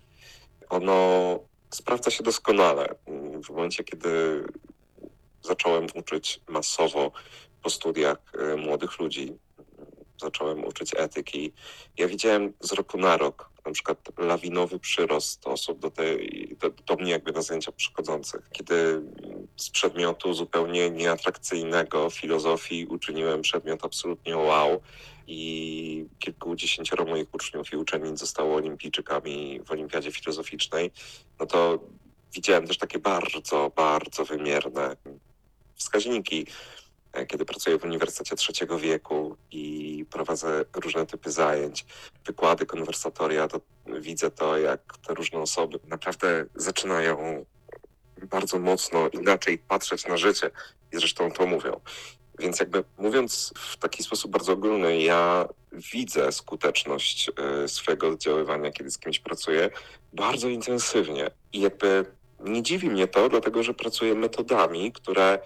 ono 0.70 1.40
sprawdza 1.70 2.12
się 2.12 2.24
doskonale. 2.24 2.96
W 3.46 3.50
momencie, 3.50 3.84
kiedy 3.84 4.44
zacząłem 5.42 5.88
uczyć 5.96 6.40
masowo 6.48 7.12
po 7.64 7.70
studiach 7.70 8.18
y, 8.54 8.58
młodych 8.58 9.00
ludzi, 9.00 9.38
zacząłem 10.24 10.66
uczyć 10.66 10.92
etyki, 10.98 11.54
ja 11.98 12.08
widziałem 12.08 12.54
z 12.60 12.74
roku 12.74 12.98
na 12.98 13.18
rok 13.18 13.54
na 13.66 13.72
przykład 13.72 13.98
lawinowy 14.18 14.80
przyrost 14.80 15.48
osób 15.48 15.80
do, 15.80 15.92
tej, 15.92 16.56
do, 16.60 16.70
do 16.70 16.96
mnie 16.96 17.12
jakby 17.12 17.32
na 17.32 17.42
zajęcia 17.42 17.72
przychodzących. 17.72 18.50
Kiedy 18.52 19.02
z 19.58 19.70
przedmiotu 19.70 20.34
zupełnie 20.34 20.90
nieatrakcyjnego 20.90 22.10
filozofii 22.10 22.86
uczyniłem 22.86 23.42
przedmiot 23.42 23.86
absolutnie 23.86 24.38
wow 24.38 24.82
i 25.28 26.06
kilkudziesięcioro 26.20 27.06
moich 27.06 27.34
uczniów 27.34 27.74
i 27.74 27.78
uczennic 27.78 28.20
zostało 28.20 28.56
olimpijczykami 28.56 29.62
w 29.66 29.72
olimpiadzie 29.72 30.12
filozoficznej, 30.12 30.92
no 31.40 31.46
to 31.46 31.80
widziałem 32.34 32.68
też 32.68 32.78
takie 32.78 33.00
bardzo, 33.00 33.72
bardzo 33.76 34.26
wymierne 34.26 34.96
wskaźniki 35.76 36.46
kiedy 37.28 37.46
pracuję 37.46 37.80
w 37.80 37.84
Uniwersytecie 37.84 38.36
Trzeciego 38.36 38.80
Wieku 38.80 39.38
i 39.52 40.06
prowadzę 40.10 40.66
różne 40.76 41.06
typy 41.06 41.32
zajęć, 41.32 41.86
wykłady, 42.26 42.66
konwersatoria, 42.66 43.48
to 43.48 43.62
widzę 44.00 44.32
to, 44.32 44.58
jak 44.58 44.98
te 45.08 45.14
różne 45.14 45.40
osoby 45.40 45.80
naprawdę 45.88 46.46
zaczynają 46.56 47.46
bardzo 48.22 48.60
mocno 48.60 49.10
inaczej 49.10 49.58
patrzeć 49.58 50.08
na 50.08 50.18
życie 50.18 50.50
i 50.94 50.98
zresztą 50.98 51.32
to 51.32 51.46
mówią. 51.46 51.80
Więc 52.40 52.60
jakby 52.60 52.84
mówiąc 52.98 53.54
w 53.56 53.78
taki 53.78 54.04
sposób 54.04 54.32
bardzo 54.32 54.54
ogólny, 54.54 55.02
ja 55.02 55.48
widzę 55.94 56.32
skuteczność 56.32 57.32
e, 57.64 57.68
swojego 57.68 58.08
oddziaływania, 58.08 58.72
kiedy 58.72 58.92
z 58.92 58.98
kimś 58.98 59.20
pracuję, 59.20 59.70
bardzo 60.14 60.50
intensywnie. 60.50 61.32
I 61.54 61.62
jakby 61.62 62.06
nie 62.40 62.64
dziwi 62.64 62.90
mnie 62.90 63.08
to, 63.08 63.30
dlatego 63.30 63.64
że 63.64 63.74
pracuję 63.74 64.16
metodami, 64.16 64.92
które 64.92 65.40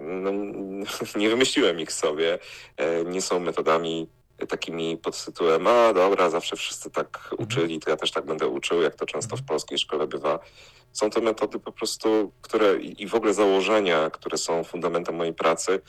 no, 0.00 0.30
nie 1.20 1.28
wymyśliłem 1.28 1.80
ich 1.80 1.92
sobie. 1.92 2.38
E, 2.76 3.04
nie 3.04 3.22
są 3.22 3.40
metodami 3.40 4.08
takimi 4.48 4.96
pod 4.96 5.24
tytułem, 5.24 5.66
a 5.66 5.92
dobra, 5.92 6.30
zawsze 6.30 6.56
wszyscy 6.56 6.90
tak 6.90 7.18
Mhm. 7.32 7.42
uczyli, 7.48 7.80
to 7.80 7.90
ja 7.90 7.96
też 7.96 8.10
tak 8.10 8.26
będę 8.26 8.46
uczył, 8.48 8.82
jak 8.82 8.94
to 8.94 9.06
często 9.06 9.36
w 9.36 9.42
polskiej 9.42 9.78
szkole 9.78 10.06
bywa. 10.06 10.38
Są 10.92 11.10
to 11.10 11.20
metody 11.20 11.58
po 11.58 11.72
prostu, 11.72 12.32
które 12.42 12.76
i 12.76 13.06
w 13.06 13.14
ogóle 13.14 13.34
założenia, 13.34 14.10
które 14.10 14.38
są 14.38 14.64
fundamentem 14.64 15.14
mojej 15.14 15.34
pracy, 15.34 15.80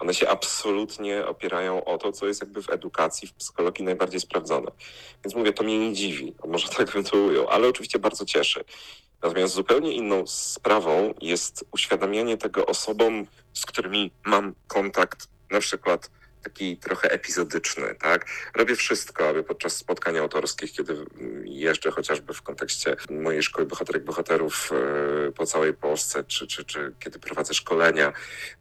one 0.00 0.14
się 0.14 0.28
absolutnie 0.28 1.26
opierają 1.26 1.84
o 1.84 1.98
to, 1.98 2.12
co 2.12 2.26
jest 2.26 2.40
jakby 2.40 2.62
w 2.62 2.70
edukacji, 2.70 3.28
w 3.28 3.34
psychologii 3.34 3.84
najbardziej 3.84 4.20
sprawdzone. 4.20 4.70
Więc 5.24 5.34
mówię, 5.34 5.52
to 5.52 5.64
mnie 5.64 5.78
nie 5.78 5.94
dziwi, 5.94 6.34
może 6.46 6.68
tak 6.76 6.92
bym 6.92 7.04
ale 7.50 7.68
oczywiście 7.68 7.98
bardzo 7.98 8.24
cieszy. 8.24 8.64
Natomiast 9.22 9.54
zupełnie 9.54 9.92
inną 9.92 10.26
sprawą 10.26 11.14
jest 11.20 11.64
uświadamianie 11.72 12.36
tego 12.36 12.66
osobom, 12.66 13.26
z 13.52 13.66
którymi 13.66 14.10
mam 14.24 14.54
kontakt, 14.68 15.28
na 15.50 15.60
przykład 15.60 16.10
taki 16.42 16.76
trochę 16.76 17.10
epizodyczny, 17.10 17.94
tak? 17.94 18.26
Robię 18.54 18.76
wszystko, 18.76 19.28
aby 19.28 19.42
podczas 19.42 19.76
spotkań 19.76 20.18
autorskich, 20.18 20.72
kiedy 20.72 21.04
jeżdżę 21.44 21.90
chociażby 21.90 22.34
w 22.34 22.42
kontekście 22.42 22.96
mojej 23.10 23.42
szkoły 23.42 23.66
bohaterek 23.66 24.04
bohaterów 24.04 24.70
e, 24.72 25.32
po 25.32 25.46
całej 25.46 25.74
Polsce, 25.74 26.24
czy, 26.24 26.46
czy, 26.46 26.64
czy 26.64 26.92
kiedy 26.98 27.18
prowadzę 27.18 27.54
szkolenia, 27.54 28.12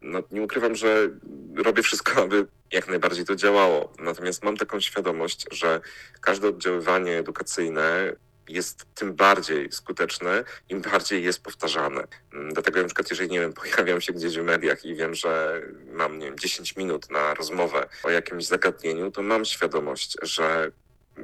no 0.01 0.23
nie 0.31 0.41
ukrywam, 0.41 0.75
że 0.75 1.09
robię 1.55 1.83
wszystko, 1.83 2.21
aby 2.23 2.47
jak 2.71 2.87
najbardziej 2.87 3.25
to 3.25 3.35
działało. 3.35 3.93
Natomiast 3.99 4.43
mam 4.43 4.57
taką 4.57 4.79
świadomość, 4.79 5.45
że 5.51 5.81
każde 6.21 6.47
oddziaływanie 6.47 7.17
edukacyjne 7.17 8.13
jest 8.49 8.85
tym 8.95 9.13
bardziej 9.13 9.71
skuteczne, 9.71 10.43
im 10.69 10.81
bardziej 10.81 11.23
jest 11.23 11.43
powtarzane. 11.43 12.07
Mm, 12.33 12.53
Dlatego 12.53 12.81
na 12.81 12.85
przykład, 12.85 13.09
jeżeli 13.09 13.29
nie 13.29 13.39
wiem, 13.39 13.53
pojawiam 13.61 14.01
się 14.01 14.13
gdzieś 14.13 14.37
w 14.37 14.43
mediach 14.43 14.85
i 14.85 14.95
wiem, 14.95 15.15
że 15.15 15.61
mam 15.91 16.19
nie 16.19 16.25
wiem, 16.25 16.39
10 16.39 16.75
minut 16.75 17.11
na 17.11 17.33
rozmowę 17.33 17.87
o 18.03 18.09
jakimś 18.09 18.45
zagadnieniu, 18.45 19.11
to 19.11 19.23
mam 19.23 19.45
świadomość, 19.45 20.17
że 20.21 20.71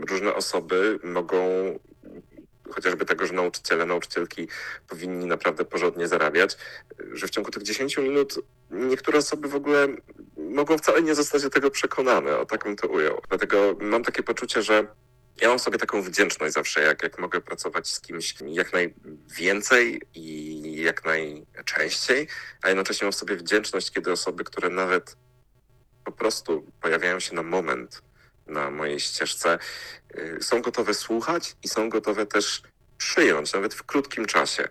różne 0.10 0.34
osoby 0.34 1.00
mogą 1.04 1.40
chociażby 2.72 3.06
tego, 3.06 3.28
że 3.28 3.34
nauczyciele, 3.34 3.86
nauczycielki 3.86 4.48
powinni 4.88 5.26
naprawdę 5.26 5.66
porządnie 5.66 6.08
zarabiać, 6.08 6.58
że 7.14 7.28
w 7.28 7.30
ciągu 7.30 7.52
tych 7.52 7.64
10 7.64 7.98
minut 7.98 8.36
niektóre 8.72 9.18
osoby 9.18 9.48
w 9.48 9.56
ogóle 9.56 9.88
mogą 10.38 10.78
wcale 10.78 11.02
nie 11.02 11.16
zostać 11.16 11.42
do 11.44 11.50
tego 11.50 11.72
przekonane, 11.72 12.38
o 12.38 12.46
tak 12.46 12.64
bym 12.64 12.76
to 12.76 12.88
ujął. 12.88 13.22
Dlatego 13.30 13.76
mam 13.80 14.04
takie 14.04 14.24
poczucie, 14.24 14.62
że 14.62 14.88
ja 15.42 15.50
mam 15.50 15.60
sobie 15.60 15.78
taką 15.78 16.02
wdzięczność 16.02 16.54
zawsze, 16.54 16.82
jak, 16.82 17.04
jak 17.04 17.20
mogę 17.20 17.42
pracować 17.42 17.88
z 17.88 18.02
kimś 18.02 18.36
jak 18.48 18.74
najwięcej 18.74 20.02
i 20.14 20.82
jak 20.82 21.06
najczęściej, 21.06 22.28
a 22.62 22.68
jednocześnie 22.68 23.06
mam 23.06 23.14
sobie 23.14 23.36
wdzięczność, 23.36 23.92
kiedy 23.92 24.12
osoby, 24.12 24.44
które 24.44 24.70
nawet 24.70 25.18
po 26.06 26.12
prostu 26.12 26.72
pojawiają 26.82 27.20
się 27.20 27.36
na 27.36 27.44
moment 27.44 28.02
na 28.48 28.72
mojej 28.72 29.00
ścieżce, 29.00 29.60
y, 30.18 30.38
są 30.42 30.62
gotowe 30.62 30.94
słuchać 30.94 31.56
i 31.64 31.68
są 31.68 31.90
gotowe 31.90 32.26
też 32.26 32.62
przyjąć, 32.98 33.54
nawet 33.54 33.74
w 33.74 33.84
krótkim 33.84 34.26
czasie, 34.26 34.68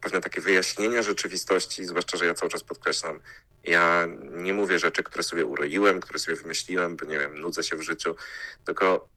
pewne 0.00 0.20
takie 0.20 0.40
wyjaśnienia 0.40 1.02
rzeczywistości, 1.02 1.84
zwłaszcza, 1.84 2.16
że 2.18 2.26
ja 2.26 2.34
cały 2.34 2.50
czas 2.50 2.64
podkreślam, 2.64 3.20
ja 3.64 4.06
nie 4.30 4.54
mówię 4.54 4.78
rzeczy, 4.78 5.02
które 5.02 5.22
sobie 5.22 5.44
uroiłem, 5.44 6.00
które 6.00 6.18
sobie 6.18 6.36
wymyśliłem, 6.36 6.96
bo 6.96 7.06
nie 7.06 7.18
wiem, 7.18 7.40
nudzę 7.40 7.62
się 7.62 7.76
w 7.76 7.82
życiu, 7.82 8.16
tylko 8.64 9.08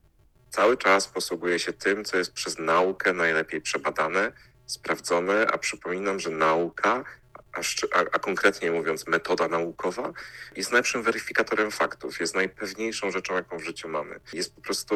cały 0.50 0.76
czas 0.76 1.08
posługuję 1.08 1.58
się 1.58 1.72
tym, 1.72 2.04
co 2.04 2.18
jest 2.18 2.32
przez 2.32 2.58
naukę 2.58 3.12
najlepiej 3.12 3.60
przebadane, 3.60 4.32
sprawdzone, 4.66 5.46
a 5.46 5.58
przypominam, 5.58 6.20
że 6.20 6.30
nauka, 6.30 7.04
a, 7.52 7.98
a, 8.12 8.18
konkretnie 8.18 8.72
mówiąc 8.72 9.06
metoda 9.06 9.48
naukowa, 9.48 10.12
jest 10.56 10.72
najlepszym 10.72 11.02
weryfikatorem 11.02 11.70
faktów, 11.70 12.20
jest 12.20 12.34
najpewniejszą 12.34 13.10
rzeczą, 13.10 13.34
jaką 13.34 13.58
w 13.58 13.64
życiu 13.64 13.88
mamy. 13.88 14.20
Jest 14.32 14.54
po 14.54 14.60
prostu 14.60 14.94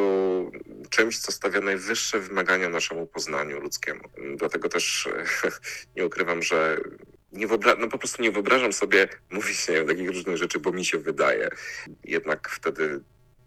czymś, 0.90 1.18
co 1.18 1.32
stawia 1.32 1.60
najwyższe 1.60 2.20
wymagania 2.20 2.68
naszemu 2.68 3.06
poznaniu 3.06 3.60
ludzkiemu. 3.60 4.02
Dlatego 4.36 4.68
też 4.68 5.08
nie 5.96 6.06
ukrywam, 6.06 6.42
że 6.42 6.78
nie 7.32 7.48
wyobra- 7.48 7.78
no 7.78 7.88
po 7.88 7.98
prostu 7.98 8.22
nie 8.22 8.30
wyobrażam 8.30 8.72
sobie 8.72 9.08
mówić 9.30 9.68
nie 9.68 9.84
takich 9.84 10.08
różnych 10.08 10.36
rzeczy, 10.36 10.60
bo 10.60 10.72
mi 10.72 10.84
się 10.84 10.98
wydaje. 10.98 11.50
Jednak 12.04 12.48
wtedy 12.48 13.00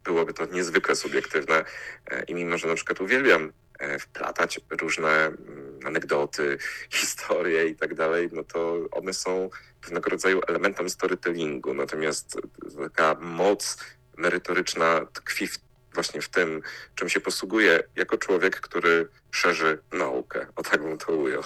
byłoby 0.05 0.33
to 0.33 0.45
niezwykle 0.45 0.95
subiektywne 0.95 1.65
e, 2.11 2.23
i 2.23 2.35
mimo, 2.35 2.57
że 2.57 2.67
na 2.67 2.75
przykład 2.75 3.01
uwielbiam 3.01 3.53
e, 3.79 3.99
wplatać 3.99 4.59
różne 4.81 5.09
mm, 5.09 5.79
anegdoty, 5.85 6.57
historie 6.99 7.67
i 7.67 7.75
tak 7.75 7.95
dalej, 7.95 8.29
no 8.33 8.43
to 8.43 8.77
one 8.91 9.13
są 9.13 9.49
pewnego 9.81 10.09
rodzaju 10.09 10.41
elementem 10.47 10.89
storytellingu. 10.89 11.73
Natomiast 11.73 12.41
taka 12.81 13.15
moc 13.21 13.77
merytoryczna 14.17 15.05
tkwi 15.13 15.47
w, 15.47 15.59
właśnie 15.93 16.21
w 16.21 16.29
tym, 16.29 16.61
czym 16.95 17.09
się 17.09 17.19
posługuje 17.19 17.83
jako 17.95 18.17
człowiek, 18.17 18.59
który 18.59 19.07
szerzy 19.31 19.79
naukę. 19.93 20.47
O 20.55 20.63
tak 20.63 20.81
bym 20.81 20.97
to 20.97 21.13
ujął. 21.13 21.43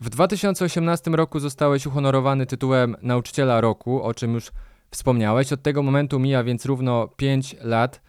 W 0.00 0.08
2018 0.08 1.10
roku 1.10 1.40
zostałeś 1.40 1.86
uhonorowany 1.86 2.46
tytułem 2.46 2.96
Nauczyciela 3.02 3.60
Roku, 3.60 4.02
o 4.02 4.14
czym 4.14 4.34
już 4.34 4.50
wspomniałeś. 4.92 5.52
Od 5.52 5.62
tego 5.62 5.82
momentu 5.82 6.18
mija 6.18 6.44
więc 6.44 6.66
równo 6.66 7.08
5 7.08 7.56
lat. 7.60 8.00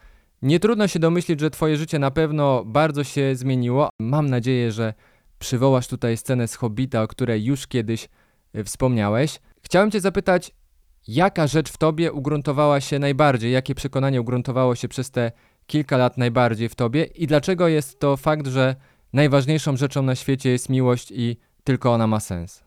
Nie 0.42 0.60
trudno 0.60 0.88
się 0.88 1.00
domyślić, 1.00 1.40
że 1.40 1.50
Twoje 1.50 1.78
życie 1.78 2.00
na 2.00 2.12
pewno 2.12 2.66
bardzo 2.66 3.04
się 3.04 3.36
zmieniło. 3.36 3.90
Mam 4.00 4.30
nadzieję, 4.30 4.72
że 4.72 4.94
przywołasz 5.40 5.88
tutaj 5.88 6.18
scenę 6.18 6.48
z 6.48 6.56
Hobbita, 6.56 7.02
o 7.02 7.08
której 7.08 7.46
już 7.46 7.68
kiedyś 7.68 8.10
y, 8.56 8.64
wspomniałeś. 8.64 9.40
Chciałem 9.62 9.92
Cię 9.92 10.00
zapytać, 10.00 10.52
jaka 11.08 11.48
rzecz 11.48 11.72
w 11.72 11.78
Tobie 11.78 12.12
ugruntowała 12.12 12.82
się 12.82 13.00
najbardziej, 13.00 13.52
jakie 13.52 13.76
przekonanie 13.76 14.22
ugruntowało 14.22 14.76
się 14.76 14.88
przez 14.88 15.12
te 15.12 15.32
kilka 15.68 15.98
lat 15.98 16.18
najbardziej 16.18 16.70
w 16.70 16.76
Tobie 16.76 17.04
i 17.04 17.28
dlaczego 17.28 17.68
jest 17.68 18.00
to 18.00 18.18
fakt, 18.18 18.48
że 18.48 18.76
najważniejszą 19.14 19.78
rzeczą 19.78 20.04
na 20.04 20.16
świecie 20.16 20.50
jest 20.50 20.70
miłość 20.70 21.12
i 21.12 21.38
tylko 21.64 21.94
ona 21.94 22.08
ma 22.08 22.20
sens? 22.20 22.64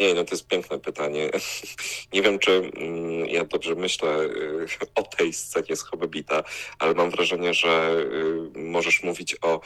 Nie, 0.00 0.14
no 0.14 0.24
to 0.24 0.34
jest 0.34 0.46
piękne 0.46 0.78
pytanie. 0.78 1.30
Nie 2.12 2.22
wiem, 2.22 2.38
czy 2.38 2.52
mm, 2.76 3.26
ja 3.28 3.44
dobrze 3.44 3.74
myślę 3.74 4.20
y, 4.20 4.66
o 4.94 5.02
tej 5.02 5.32
scenie 5.32 5.76
z 5.76 5.82
Hobbita, 5.82 6.42
ale 6.78 6.94
mam 6.94 7.10
wrażenie, 7.10 7.54
że 7.54 7.96
y, 8.54 8.58
możesz 8.58 9.02
mówić 9.02 9.36
o 9.42 9.60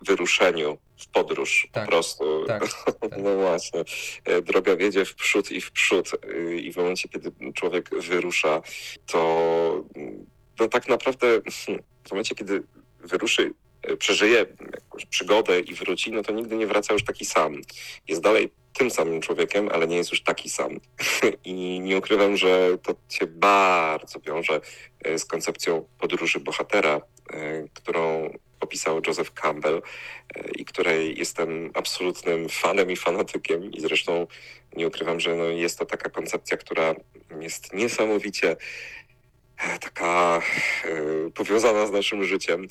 wyruszeniu 0.00 0.78
w 0.98 1.08
podróż 1.08 1.68
Tak, 1.72 1.84
po 1.84 1.90
prostu. 1.90 2.24
tak, 2.46 2.64
No 3.18 3.36
właśnie. 3.36 3.84
E, 4.24 4.42
Droga 4.42 4.76
wiedzie 4.76 5.04
w 5.04 5.14
przód 5.14 5.50
i 5.50 5.60
w 5.60 5.70
przód. 5.70 6.10
y, 6.24 6.56
I 6.56 6.72
w 6.72 6.76
momencie, 6.76 7.08
kiedy 7.08 7.32
człowiek 7.54 7.90
wyrusza, 7.90 8.62
to 9.06 9.84
mm, 9.96 10.26
no 10.60 10.68
tak 10.68 10.88
naprawdę 10.88 11.40
w 12.04 12.10
momencie, 12.10 12.34
kiedy 12.34 12.62
wyruszy, 13.00 13.54
przeżyje 13.98 14.46
jakąś 14.74 15.06
przygodę 15.06 15.60
i 15.60 15.74
wróci, 15.74 16.12
no 16.12 16.22
to 16.22 16.32
nigdy 16.32 16.56
nie 16.56 16.66
wraca 16.66 16.92
już 16.92 17.04
taki 17.04 17.24
sam. 17.24 17.62
Jest 18.08 18.22
dalej 18.22 18.50
tym 18.78 18.90
samym 18.90 19.20
człowiekiem, 19.20 19.68
ale 19.72 19.86
nie 19.86 19.96
jest 19.96 20.10
już 20.10 20.22
taki 20.22 20.50
sam. 20.50 20.80
I 21.44 21.80
nie 21.80 21.98
ukrywam, 21.98 22.36
że 22.36 22.78
to 22.82 22.94
się 23.08 23.26
bardzo 23.26 24.20
wiąże 24.20 24.60
e, 25.04 25.18
z 25.18 25.24
koncepcją 25.24 25.84
podróży 25.98 26.40
bohatera, 26.40 27.00
e, 27.32 27.68
którą 27.74 28.30
opisał 28.60 29.00
Joseph 29.06 29.32
Campbell 29.32 29.82
e, 30.34 30.50
i 30.50 30.64
której 30.64 31.18
jestem 31.18 31.70
absolutnym 31.74 32.48
fanem 32.48 32.90
i 32.90 32.96
fanatykiem. 32.96 33.72
I 33.72 33.80
zresztą 33.80 34.26
nie 34.76 34.86
ukrywam, 34.86 35.20
że 35.20 35.34
no 35.34 35.44
jest 35.44 35.78
to 35.78 35.86
taka 35.86 36.10
koncepcja, 36.10 36.56
która 36.56 36.94
jest 37.40 37.72
niesamowicie 37.72 38.56
e, 39.58 39.78
taka 39.78 40.42
e, 40.84 41.30
powiązana 41.30 41.86
z 41.86 41.90
naszym 41.90 42.24
życiem 42.24 42.68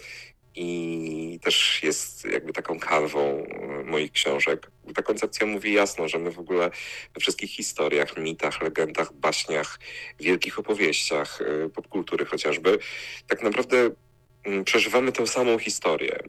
i 0.60 1.40
też 1.44 1.84
jest 1.84 2.26
jakby 2.26 2.54
taką 2.54 2.80
kanwą 2.80 3.20
e, 3.20 3.84
moich 3.84 4.12
książek. 4.12 4.72
Ta 4.96 5.02
koncepcja 5.02 5.46
mówi 5.48 5.74
jasno, 5.74 6.08
że 6.08 6.20
my 6.20 6.32
w 6.32 6.40
ogóle 6.40 6.72
we 7.14 7.20
wszystkich 7.20 7.52
historiach, 7.52 8.18
mitach, 8.18 8.62
legendach, 8.62 9.14
baśniach, 9.14 9.80
wielkich 10.20 10.60
opowieściach 10.60 11.40
e, 11.42 11.70
popkultury 11.70 12.26
chociażby, 12.26 12.80
tak 13.28 13.44
naprawdę 13.44 13.90
mm, 14.44 14.64
przeżywamy 14.64 15.12
tę 15.12 15.28
samą 15.28 15.60
historię. 15.60 16.20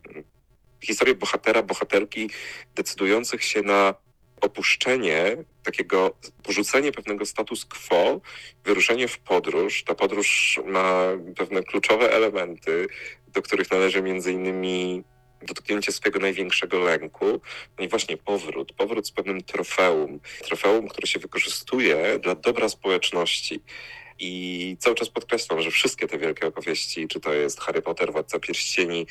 Historię 0.81 1.15
bohatera, 1.15 1.63
bohaterki 1.63 2.31
decydujących 2.75 3.45
się 3.45 3.63
na 3.63 3.95
opuszczenie, 4.41 5.37
takiego 5.63 6.17
porzucenie 6.43 6.93
pewnego 6.93 7.27
status 7.27 7.65
quo, 7.65 8.21
wyruszenie 8.65 9.09
w 9.09 9.19
podróż. 9.19 9.85
Ta 9.85 9.95
podróż 9.95 10.61
ma 10.67 11.03
pewne 11.37 11.63
kluczowe 11.63 12.13
elementy, 12.13 12.89
do 13.35 13.43
których 13.43 13.71
należy 13.71 14.03
między 14.03 14.33
innymi 14.33 15.05
dotknięcie 15.43 15.93
swojego 15.93 16.19
największego 16.19 16.79
lęku, 16.79 17.41
no 17.79 17.85
i 17.85 17.88
właśnie 17.88 18.17
powrót, 18.17 18.73
powrót 18.73 19.07
z 19.07 19.11
pewnym 19.11 19.43
trofeum, 19.43 20.21
trofeum, 20.45 20.88
które 20.88 21.07
się 21.07 21.19
wykorzystuje 21.19 22.19
dla 22.19 22.35
dobra 22.35 22.69
społeczności. 22.69 23.61
I 24.21 24.77
cały 24.81 24.97
czas 24.97 25.09
podkreślam, 25.09 25.62
że 25.62 25.71
wszystkie 25.71 26.07
te 26.07 26.19
wielkie 26.19 26.47
opowieści, 26.47 27.09
czy 27.09 27.21
to 27.21 27.33
jest 27.33 27.61
Harry 27.61 27.83
Potter, 27.83 28.12
Władca 28.12 28.38
Pierścieni, 28.38 29.07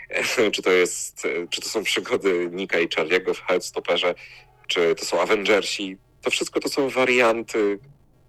czy 0.52 0.62
to, 0.62 0.70
jest, 0.70 1.28
czy 1.50 1.60
to 1.60 1.68
są 1.68 1.82
przygody 1.82 2.48
Nika 2.52 2.78
i 2.78 2.88
Charlie'ego 2.88 3.34
w 3.34 3.40
Heartstopperze, 3.40 4.14
czy 4.68 4.94
to 4.94 5.04
są 5.04 5.20
Avengersi, 5.20 5.96
to 6.22 6.30
wszystko 6.30 6.60
to 6.60 6.68
są 6.68 6.88
warianty 6.88 7.78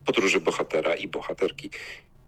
podróży 0.05 0.39
bohatera 0.39 0.95
i 0.95 1.07
bohaterki. 1.07 1.69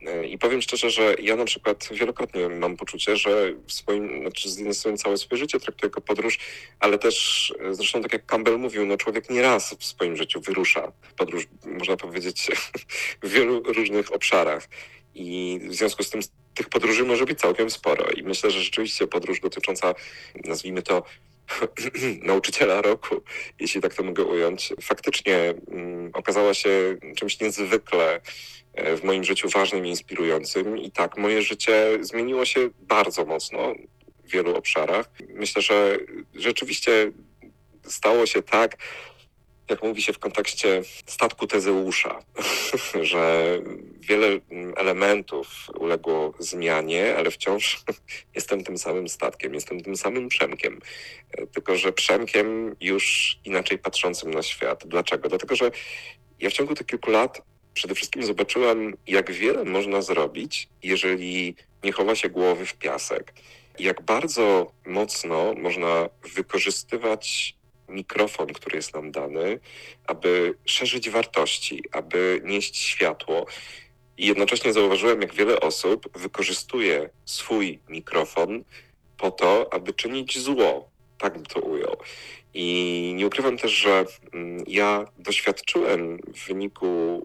E, 0.08 0.28
I 0.28 0.38
powiem 0.38 0.62
szczerze, 0.62 0.90
że 0.90 1.16
ja 1.22 1.36
na 1.36 1.46
przykład 1.46 1.90
wielokrotnie 1.92 2.50
mam 2.50 2.78
poczucie, 2.78 3.18
że 3.18 3.54
w 3.68 3.74
swoim, 3.74 4.22
znaczy 4.22 4.50
z 4.50 4.58
jednej 4.58 4.74
strony 4.74 4.98
całe 4.98 5.18
swoje 5.18 5.40
życie 5.40 5.60
traktuję 5.60 5.88
jako 5.88 6.02
podróż, 6.02 6.40
ale 6.80 6.98
też 6.98 7.54
e, 7.60 7.74
zresztą 7.74 8.02
tak 8.02 8.14
jak 8.14 8.26
Campbell 8.26 8.60
mówił, 8.60 8.86
no 8.86 8.98
człowiek 8.98 9.30
nie 9.30 9.42
raz 9.42 9.76
w 9.80 9.86
swoim 9.86 10.18
życiu 10.18 10.42
wyrusza 10.42 10.92
podróż, 11.18 11.48
można 11.66 11.98
powiedzieć, 11.98 12.48
w 13.24 13.30
wielu 13.30 13.64
różnych 13.64 14.14
obszarach. 14.14 14.68
I 15.16 15.60
w 15.70 15.76
związku 15.76 16.04
z 16.04 16.10
tym 16.10 16.22
tych 16.54 16.70
podróży 16.70 17.04
może 17.04 17.26
być 17.26 17.40
całkiem 17.40 17.70
sporo. 17.70 18.12
I 18.12 18.24
myślę, 18.24 18.52
że 18.52 18.62
rzeczywiście 18.62 19.08
podróż 19.08 19.40
dotycząca, 19.40 19.96
nazwijmy 20.46 20.82
to, 20.82 21.04
nauczyciela 22.22 22.82
roku, 22.82 23.22
jeśli 23.60 23.82
tak 23.82 23.94
to 23.94 24.04
mogę 24.04 24.24
ująć, 24.24 24.74
faktycznie 24.82 25.54
mm, 25.72 26.12
okazała 26.14 26.54
się 26.54 26.98
czymś 27.16 27.40
niezwykle 27.40 28.22
w 28.98 29.04
moim 29.04 29.24
życiu 29.24 29.50
ważnym 29.50 29.86
i 29.86 29.90
inspirującym. 29.90 30.78
I 30.78 30.92
tak, 30.92 31.18
moje 31.18 31.42
życie 31.42 31.98
zmieniło 32.02 32.46
się 32.46 32.70
bardzo 32.80 33.26
mocno 33.26 33.76
w 34.24 34.32
wielu 34.32 34.56
obszarach. 34.56 35.10
Myślę, 35.30 35.62
że 35.62 35.98
rzeczywiście 36.34 37.12
stało 37.84 38.26
się 38.26 38.42
tak, 38.42 38.78
jak 39.70 39.84
mówi 39.84 40.02
się 40.02 40.14
w 40.14 40.20
kontekście 40.20 40.82
statku 41.06 41.48
Tezeusza, 41.48 42.20
że 43.02 43.46
wiele 44.00 44.28
elementów 44.76 45.48
uległo 45.80 46.34
zmianie, 46.40 47.16
ale 47.18 47.32
wciąż 47.32 47.84
jestem 48.36 48.64
tym 48.64 48.78
samym 48.78 49.10
statkiem, 49.10 49.54
jestem 49.54 49.82
tym 49.82 49.96
samym 49.96 50.28
Przemkiem. 50.28 50.80
Tylko, 51.54 51.76
że 51.78 51.94
Przemkiem 51.94 52.76
już 52.80 53.36
inaczej 53.46 53.78
patrzącym 53.78 54.32
na 54.32 54.44
świat. 54.44 54.84
Dlaczego? 54.88 55.30
Dlatego, 55.30 55.56
że 55.56 55.72
ja 56.40 56.50
w 56.50 56.54
ciągu 56.54 56.76
tych 56.76 56.88
kilku 56.88 57.12
lat 57.12 57.42
przede 57.76 57.96
wszystkim 57.96 58.24
zobaczyłem, 58.24 58.98
jak 59.08 59.32
wiele 59.32 59.64
można 59.64 60.02
zrobić, 60.02 60.70
jeżeli 60.84 61.56
nie 61.84 61.92
chowa 61.92 62.16
się 62.16 62.30
głowy 62.30 62.66
w 62.66 62.74
piasek. 62.74 63.34
Jak 63.80 64.02
bardzo 64.02 64.72
mocno 64.86 65.54
można 65.54 66.10
wykorzystywać 66.36 67.56
mikrofon, 67.90 68.48
który 68.48 68.76
jest 68.76 68.94
nam 68.94 69.12
dany, 69.12 69.60
aby 70.08 70.54
szerzyć 70.66 71.10
wartości, 71.10 71.84
aby 71.92 72.42
nieść 72.44 72.78
światło. 72.78 73.46
I 74.18 74.26
jednocześnie 74.26 74.74
zauważyłem, 74.74 75.22
jak 75.22 75.34
wiele 75.34 75.60
osób 75.60 76.18
wykorzystuje 76.18 77.10
swój 77.26 77.80
mikrofon 77.90 78.64
po 79.18 79.32
to, 79.32 79.74
aby 79.74 79.94
czynić 79.94 80.40
zło. 80.40 80.90
Tak 81.18 81.34
bym 81.34 81.46
to 81.46 81.60
ujął. 81.60 81.98
I 82.58 83.14
nie 83.16 83.28
ukrywam 83.28 83.58
też, 83.58 83.72
że 83.72 84.06
mm, 84.34 84.64
ja 84.68 85.06
doświadczyłem 85.20 86.18
w 86.36 86.48
wyniku 86.48 87.22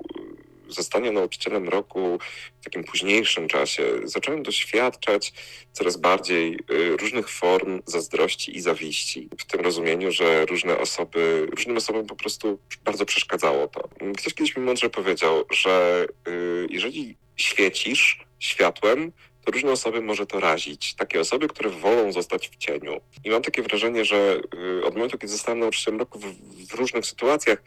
y, 0.68 0.72
zostania 0.72 1.12
nauczycielem 1.12 1.68
roku 1.68 2.18
w 2.60 2.64
takim 2.64 2.84
późniejszym 2.84 3.48
czasie, 3.48 3.82
zacząłem 4.04 4.42
doświadczać 4.42 5.32
coraz 5.72 5.96
bardziej 5.96 6.58
y, 6.70 6.96
różnych 6.96 7.28
form 7.28 7.82
zazdrości 7.86 8.56
i 8.56 8.60
zawiści. 8.60 9.28
W 9.38 9.44
tym 9.44 9.60
rozumieniu, 9.60 10.12
że 10.12 10.46
różne 10.46 10.78
osoby, 10.78 11.46
różnym 11.50 11.76
osobom 11.76 12.06
po 12.06 12.16
prostu 12.16 12.58
bardzo 12.84 13.06
przeszkadzało 13.06 13.68
to. 13.68 13.88
Ktoś 14.18 14.34
kiedyś 14.34 14.56
mi 14.56 14.62
mądrze 14.62 14.90
powiedział, 14.90 15.44
że 15.50 16.06
y, 16.28 16.66
jeżeli 16.70 17.16
świecisz 17.36 18.24
światłem, 18.38 19.12
różne 19.50 19.72
osoby 19.72 20.00
może 20.00 20.26
to 20.26 20.40
razić. 20.40 20.94
Takie 20.94 21.20
osoby, 21.20 21.48
które 21.48 21.70
wolą 21.70 22.12
zostać 22.12 22.48
w 22.48 22.56
cieniu. 22.56 23.00
I 23.24 23.30
mam 23.30 23.42
takie 23.42 23.62
wrażenie, 23.62 24.04
że 24.04 24.40
y, 24.54 24.84
od 24.84 24.94
momentu, 24.94 25.18
kiedy 25.18 25.32
zostałem 25.32 25.58
nauczycielem 25.58 26.00
roku 26.00 26.18
w, 26.18 26.26
w 26.68 26.74
różnych 26.74 27.06
sytuacjach, 27.06 27.62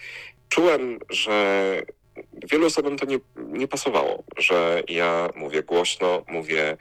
czułem, 0.50 1.00
że 1.10 1.82
wielu 2.52 2.65
osobom 2.65 2.97
to 2.97 3.06
nie, 3.06 3.19
nie 3.36 3.67
pasowało, 3.67 4.23
że 4.38 4.84
ja 4.88 5.30
mówię 5.36 5.63
głośno, 5.63 6.26
mówię 6.28 6.78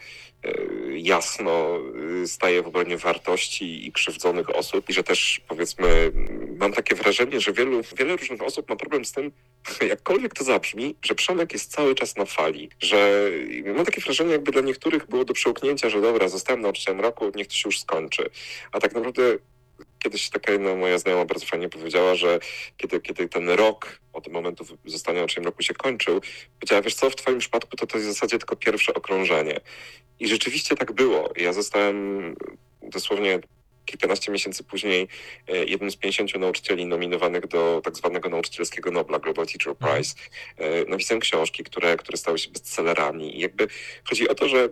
y, 0.46 0.98
jasno, 0.98 1.78
y, 2.22 2.28
staję 2.28 2.62
w 2.62 2.66
obronie 2.66 2.96
wartości 2.96 3.86
i 3.86 3.92
krzywdzonych 3.92 4.56
osób 4.56 4.90
i 4.90 4.92
że 4.92 5.02
też 5.02 5.40
powiedzmy 5.48 6.12
mam 6.56 6.72
takie 6.72 6.94
wrażenie, 6.94 7.40
że 7.40 7.52
wielu, 7.52 7.82
wiele 7.96 8.16
różnych 8.16 8.42
osób 8.42 8.70
ma 8.70 8.76
problem 8.76 9.04
z 9.04 9.12
tym, 9.12 9.32
jakkolwiek 9.88 10.34
to 10.34 10.44
zabrzmi, 10.44 10.94
że 11.02 11.14
Przemek 11.14 11.52
jest 11.52 11.72
cały 11.72 11.94
czas 11.94 12.16
na 12.16 12.24
fali, 12.24 12.70
że 12.80 13.30
mam 13.76 13.84
takie 13.84 14.00
wrażenie, 14.00 14.32
jakby 14.32 14.52
dla 14.52 14.62
niektórych 14.62 15.06
było 15.06 15.24
do 15.24 15.34
przełknięcia, 15.34 15.90
że 15.90 16.00
dobra, 16.00 16.28
zostałem 16.28 16.60
nauczycielem 16.60 17.00
roku, 17.00 17.32
niech 17.34 17.46
to 17.46 17.54
się 17.54 17.68
już 17.68 17.80
skończy. 17.80 18.30
A 18.72 18.80
tak 18.80 18.94
naprawdę 18.94 19.22
kiedyś 20.02 20.30
taka 20.30 20.52
jedna 20.52 20.74
moja 20.74 20.98
znajoma 20.98 21.24
bardzo 21.24 21.46
fajnie 21.46 21.68
powiedziała, 21.68 22.14
że 22.14 22.38
kiedy, 22.76 23.00
kiedy 23.00 23.28
ten 23.28 23.50
rok 23.50 24.00
od 24.12 24.28
momentu 24.28 24.64
zostania 24.84 25.24
uczniem 25.24 25.44
roku 25.44 25.62
się 25.62 25.74
kończył, 25.74 26.20
powiedziała, 26.60 26.82
wiesz 26.82 26.94
co, 26.94 27.10
w 27.10 27.16
twoim 27.16 27.38
przypadku 27.38 27.76
to 27.76 27.86
to 27.86 27.98
jest 27.98 28.08
w 28.08 28.12
zasadzie 28.12 28.38
tylko 28.38 28.56
pierwsze 28.56 28.94
okrążenie. 28.94 29.60
I 30.20 30.28
rzeczywiście 30.28 30.76
tak 30.76 30.92
było. 30.92 31.32
Ja 31.36 31.52
zostałem 31.52 32.34
dosłownie 32.82 33.40
kilkanaście 33.84 34.32
miesięcy 34.32 34.64
później 34.64 35.08
e, 35.48 35.64
jednym 35.64 35.90
z 35.90 35.96
50 35.96 36.34
nauczycieli 36.38 36.86
nominowanych 36.86 37.46
do 37.46 37.80
tak 37.84 37.96
zwanego 37.96 38.28
nauczycielskiego 38.28 38.90
Nobla, 38.90 39.18
Global 39.18 39.46
Teacher 39.46 39.76
Prize. 39.76 40.14
E, 40.56 40.84
napisałem 40.84 41.20
książki, 41.20 41.64
które, 41.64 41.96
które 41.96 42.18
stały 42.18 42.38
się 42.38 42.50
bestsellerami. 42.50 43.36
I 43.36 43.40
jakby 43.40 43.66
chodzi 44.04 44.28
o 44.28 44.34
to, 44.34 44.48
że 44.48 44.68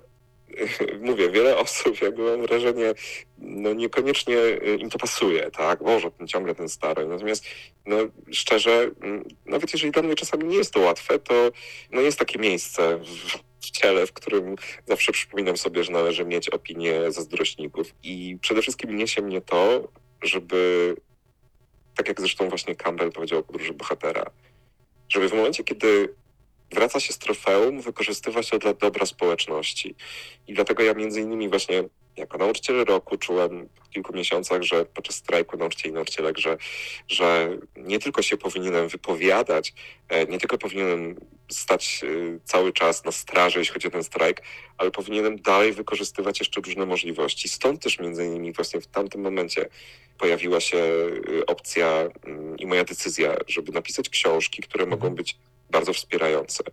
mówię, 1.08 1.30
wiele 1.30 1.56
osób, 1.56 2.02
jakby 2.02 2.22
mam 2.22 2.46
wrażenie, 2.46 2.94
no 3.38 3.72
niekoniecznie 3.72 4.36
y, 4.38 4.76
im 4.80 4.90
to 4.90 4.98
pasuje, 4.98 5.50
tak? 5.50 5.82
Boże, 5.82 6.10
ten 6.10 6.28
ciągle 6.28 6.54
ten 6.54 6.68
stary. 6.68 7.06
Natomiast, 7.06 7.44
no 7.86 7.96
szczerze, 8.30 8.90
mm, 9.02 9.24
nawet 9.46 9.72
jeżeli 9.72 9.92
dla 9.92 10.02
mnie 10.02 10.14
czasami 10.14 10.44
nie 10.44 10.56
jest 10.56 10.74
to 10.74 10.80
łatwe, 10.80 11.18
to 11.18 11.34
no 11.92 12.00
jest 12.00 12.18
takie 12.18 12.38
miejsce 12.38 12.98
w, 12.98 13.38
w 13.66 13.70
ciele, 13.70 14.06
w 14.06 14.12
którym 14.12 14.56
zawsze 14.86 15.12
przypominam 15.12 15.56
sobie, 15.56 15.84
że 15.84 15.92
należy 15.92 16.24
mieć 16.24 16.48
opinię 16.48 17.12
zazdrośników. 17.12 17.94
I 18.02 18.38
przede 18.40 18.62
wszystkim 18.62 18.96
niesie 18.96 19.22
mnie 19.22 19.40
to, 19.40 19.88
żeby, 20.22 20.94
tak 21.96 22.08
jak 22.08 22.20
zresztą 22.20 22.48
właśnie 22.48 22.76
Campbell 22.76 23.12
powiedział 23.12 23.38
o 23.38 23.42
podróży 23.42 23.72
bohatera, 23.72 24.30
żeby 25.08 25.28
w 25.28 25.34
momencie, 25.34 25.64
kiedy 25.64 26.14
wraca 26.72 27.00
się 27.00 27.12
z 27.12 27.18
trofeum, 27.18 27.80
wykorzystywać 27.80 28.50
to 28.50 28.58
dla 28.58 28.74
dobra 28.74 29.06
społeczności. 29.06 29.94
I 30.48 30.54
dlatego 30.54 30.82
ja 30.82 30.94
między 30.94 31.20
innymi 31.20 31.48
właśnie 31.48 31.84
jako 32.16 32.38
nauczyciel 32.38 32.84
roku 32.84 33.16
czułem 33.16 33.68
w 33.84 33.90
kilku 33.90 34.12
miesiącach, 34.12 34.62
że 34.62 34.84
podczas 34.84 35.16
strajku 35.16 35.56
nauczycieli 35.56 35.90
i 35.90 35.94
nauczycielek, 35.94 36.38
że, 36.38 36.56
że 37.08 37.58
nie 37.76 37.98
tylko 37.98 38.22
się 38.22 38.36
powinienem 38.36 38.88
wypowiadać, 38.88 39.74
e, 40.08 40.26
nie 40.26 40.38
tylko 40.38 40.58
powinienem 40.58 41.16
stać 41.48 42.00
e, 42.04 42.38
cały 42.44 42.72
czas 42.72 43.04
na 43.04 43.12
straży, 43.12 43.58
jeśli 43.58 43.74
chodzi 43.74 43.88
o 43.88 43.90
ten 43.90 44.04
strajk, 44.04 44.42
ale 44.78 44.90
powinienem 44.90 45.36
dalej 45.36 45.72
wykorzystywać 45.72 46.40
jeszcze 46.40 46.60
różne 46.60 46.86
możliwości. 46.86 47.48
Stąd 47.48 47.82
też 47.82 47.98
między 47.98 48.24
innymi 48.24 48.52
właśnie 48.52 48.80
w 48.80 48.86
tamtym 48.86 49.20
momencie 49.20 49.68
pojawiła 50.18 50.60
się 50.60 50.78
e, 50.78 51.46
opcja 51.46 52.08
mm, 52.24 52.58
i 52.58 52.66
moja 52.66 52.84
decyzja, 52.84 53.36
żeby 53.46 53.72
napisać 53.72 54.08
książki, 54.08 54.62
które 54.62 54.86
mogą 54.86 55.06
Mhm. 55.06 55.14
być 55.14 55.36
bardzo 55.70 55.92
wspierające. 55.92 56.64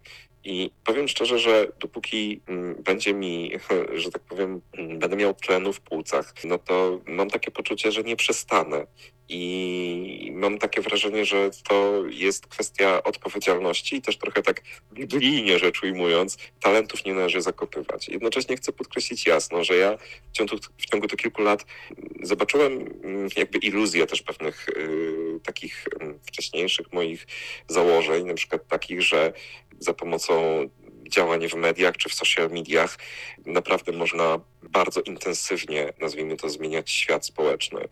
I 0.43 0.71
powiem 0.83 1.07
szczerze, 1.07 1.39
że 1.39 1.67
dopóki 1.79 2.41
mm, 2.47 2.83
będzie 2.83 3.13
mi, 3.13 3.51
że 4.01 4.11
tak 4.11 4.21
powiem, 4.21 4.61
mm, 4.73 4.99
będę 4.99 5.15
miał 5.15 5.33
tlenu 5.33 5.73
w 5.73 5.81
płucach, 5.81 6.33
no 6.43 6.57
to 6.57 6.99
mam 7.05 7.29
takie 7.29 7.51
poczucie, 7.51 7.91
że 7.91 8.03
nie 8.03 8.15
przestanę. 8.15 8.87
I 9.29 10.31
mam 10.33 10.57
takie 10.57 10.81
wrażenie, 10.81 11.25
że 11.25 11.49
to 11.69 12.03
jest 12.09 12.47
kwestia 12.47 13.03
odpowiedzialności 13.03 13.95
i 13.95 14.01
też 14.01 14.17
trochę 14.17 14.41
tak 14.41 14.61
biblijnie 14.93 15.59
rzecz 15.59 15.83
ujmując, 15.83 16.37
talentów 16.61 17.05
nie 17.05 17.13
należy 17.13 17.41
zakopywać. 17.41 18.07
Jednocześnie 18.07 18.55
chcę 18.55 18.73
podkreślić 18.73 19.25
jasno, 19.25 19.63
że 19.63 19.75
ja 19.75 19.97
w 20.29 20.31
ciągu, 20.31 20.57
w 20.77 20.85
ciągu 20.85 21.07
tych 21.07 21.19
kilku 21.19 21.41
lat 21.41 21.65
zobaczyłem 22.23 22.73
mm, 23.03 23.29
jakby 23.35 23.57
iluzję 23.57 24.07
też 24.07 24.21
pewnych 24.21 24.69
y, 24.69 25.39
takich 25.43 25.85
mm, 25.99 26.19
wcześniejszych 26.25 26.93
moich 26.93 27.27
założeń, 27.67 28.25
na 28.25 28.33
przykład 28.33 28.67
takich, 28.67 29.01
że 29.01 29.33
za 29.79 29.93
pomocą 29.93 30.33
działań 31.09 31.47
w 31.47 31.53
mediach 31.53 31.97
czy 31.97 32.09
w 32.09 32.13
social 32.13 32.49
mediach 32.49 32.97
naprawdę 33.45 33.91
można 33.91 34.39
bardzo 34.63 35.01
intensywnie, 35.01 35.93
nazwijmy 36.01 36.37
to, 36.37 36.49
zmieniać 36.49 36.91
świat 36.91 37.25
społeczny. 37.25 37.87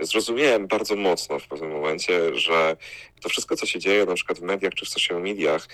Zrozumiałem 0.00 0.66
bardzo 0.66 0.96
mocno 0.96 1.38
w 1.38 1.48
pewnym 1.48 1.70
momencie, 1.70 2.34
że 2.34 2.76
to 3.22 3.28
wszystko, 3.28 3.56
co 3.56 3.66
się 3.66 3.78
dzieje 3.78 4.06
na 4.06 4.14
przykład 4.14 4.38
w 4.38 4.42
mediach 4.42 4.74
czy 4.74 4.86
w 4.86 4.88
social 4.88 5.22
mediach, 5.22 5.68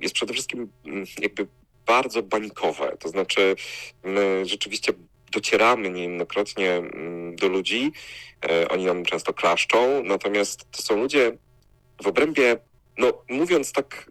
jest 0.00 0.14
przede 0.14 0.32
wszystkim 0.32 0.70
mm, 0.86 1.04
jakby 1.20 1.46
bardzo 1.86 2.22
bańkowe. 2.22 2.96
To 3.00 3.08
znaczy, 3.08 3.56
my 4.04 4.46
rzeczywiście 4.46 4.92
docieramy 5.32 5.90
niejednokrotnie 5.90 6.72
mm, 6.72 7.36
do 7.36 7.48
ludzi, 7.48 7.92
e, 8.50 8.68
oni 8.68 8.84
nam 8.84 9.04
często 9.04 9.34
klaszczą, 9.34 10.02
natomiast 10.04 10.70
to 10.70 10.82
są 10.82 10.96
ludzie 10.96 11.38
w 12.02 12.06
obrębie, 12.06 12.56
no 12.98 13.12
mówiąc 13.28 13.72
tak 13.72 14.10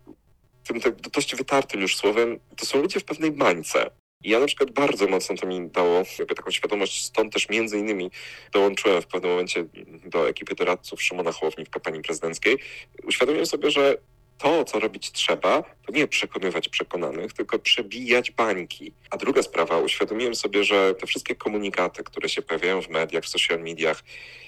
tym 0.67 0.81
tak 0.81 0.95
dość 1.01 1.35
wytartym 1.35 1.81
już 1.81 1.97
słowem, 1.97 2.39
to 2.57 2.65
są 2.65 2.81
ludzie 2.81 2.99
w 2.99 3.03
pewnej 3.03 3.31
bańce. 3.31 3.89
I 4.23 4.29
ja 4.29 4.39
na 4.39 4.45
przykład 4.45 4.71
bardzo 4.71 5.07
mocno 5.07 5.35
to 5.35 5.47
mi 5.47 5.69
dało 5.69 6.03
jakby 6.19 6.35
taką 6.35 6.51
świadomość, 6.51 7.05
stąd 7.05 7.33
też 7.33 7.49
między 7.49 7.79
innymi 7.79 8.11
dołączyłem 8.53 9.01
w 9.01 9.07
pewnym 9.07 9.31
momencie 9.31 9.65
do 10.05 10.29
ekipy 10.29 10.55
doradców 10.55 11.01
Szymona 11.01 11.31
Hołowni 11.31 11.65
w 11.65 11.69
kampanii 11.69 12.01
prezydenckiej. 12.01 12.57
Uświadomiłem 13.03 13.45
sobie, 13.45 13.71
że 13.71 13.97
to, 14.37 14.65
co 14.65 14.79
robić 14.79 15.11
trzeba, 15.11 15.63
to 15.63 15.91
nie 15.91 16.07
przekonywać 16.07 16.69
przekonanych, 16.69 17.33
tylko 17.33 17.59
przebijać 17.59 18.31
bańki. 18.31 18.91
A 19.09 19.17
druga 19.17 19.43
sprawa, 19.43 19.77
uświadomiłem 19.77 20.35
sobie, 20.35 20.63
że 20.63 20.95
te 20.95 21.07
wszystkie 21.07 21.35
komunikaty, 21.35 22.03
które 22.03 22.29
się 22.29 22.41
pojawiają 22.41 22.81
w 22.81 22.89
mediach, 22.89 23.23
w 23.23 23.29
social 23.29 23.59
mediach, 23.59 24.03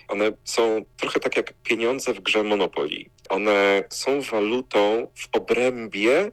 one 0.07 0.31
są 0.43 0.85
trochę 0.97 1.19
tak 1.19 1.37
jak 1.37 1.53
pieniądze 1.53 2.13
w 2.13 2.19
grze 2.19 2.43
Monopoly. 2.43 3.05
One 3.29 3.83
są 3.89 4.21
walutą 4.21 5.07
w 5.15 5.27
obrębie 5.31 6.31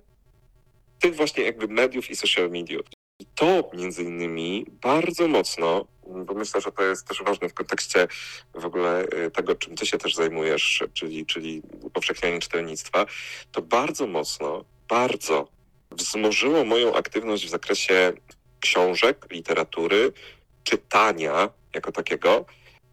tych 1.00 1.14
właśnie 1.16 1.44
jakby 1.44 1.68
mediów 1.68 2.10
i 2.10 2.16
social 2.16 2.50
mediów. 2.50 2.93
I 3.18 3.26
to 3.34 3.70
między 3.74 4.02
innymi 4.02 4.66
bardzo 4.70 5.28
mocno, 5.28 5.86
bo 6.26 6.34
myślę, 6.34 6.60
że 6.60 6.72
to 6.72 6.82
jest 6.82 7.08
też 7.08 7.22
ważne 7.22 7.48
w 7.48 7.54
kontekście 7.54 8.08
w 8.54 8.64
ogóle 8.64 9.04
y, 9.04 9.30
tego, 9.30 9.54
czym 9.54 9.76
ty 9.76 9.86
się 9.86 9.98
też 9.98 10.14
zajmujesz, 10.14 10.84
czyli, 10.92 11.26
czyli 11.26 11.62
upowszechnianie 11.82 12.40
czytelnictwa, 12.40 13.06
to 13.52 13.62
bardzo 13.62 14.06
mocno, 14.06 14.64
bardzo 14.88 15.48
wzmożyło 15.90 16.64
moją 16.64 16.94
aktywność 16.94 17.46
w 17.46 17.50
zakresie 17.50 18.12
książek, 18.60 19.26
literatury, 19.30 20.12
czytania 20.64 21.50
jako 21.74 21.92
takiego. 21.92 22.44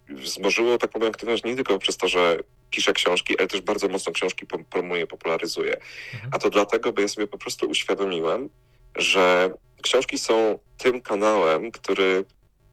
Wzmożyło 0.09 0.77
taką 0.77 0.99
moją 0.99 1.11
aktywność 1.11 1.43
nie 1.43 1.55
tylko 1.55 1.79
przez 1.79 1.97
to, 1.97 2.07
że 2.07 2.37
piszę 2.69 2.93
książki, 2.93 3.39
ale 3.39 3.47
też 3.47 3.61
bardzo 3.61 3.87
mocno 3.87 4.11
książki 4.11 4.45
promuję, 4.69 5.07
popularyzuję. 5.07 5.77
Mhm. 6.13 6.31
A 6.33 6.39
to 6.39 6.49
dlatego, 6.49 6.93
bo 6.93 7.01
ja 7.01 7.07
sobie 7.07 7.27
po 7.27 7.37
prostu 7.37 7.69
uświadomiłem, 7.69 8.49
że 8.95 9.53
książki 9.81 10.17
są 10.19 10.59
tym 10.77 11.01
kanałem, 11.01 11.71
który 11.71 12.25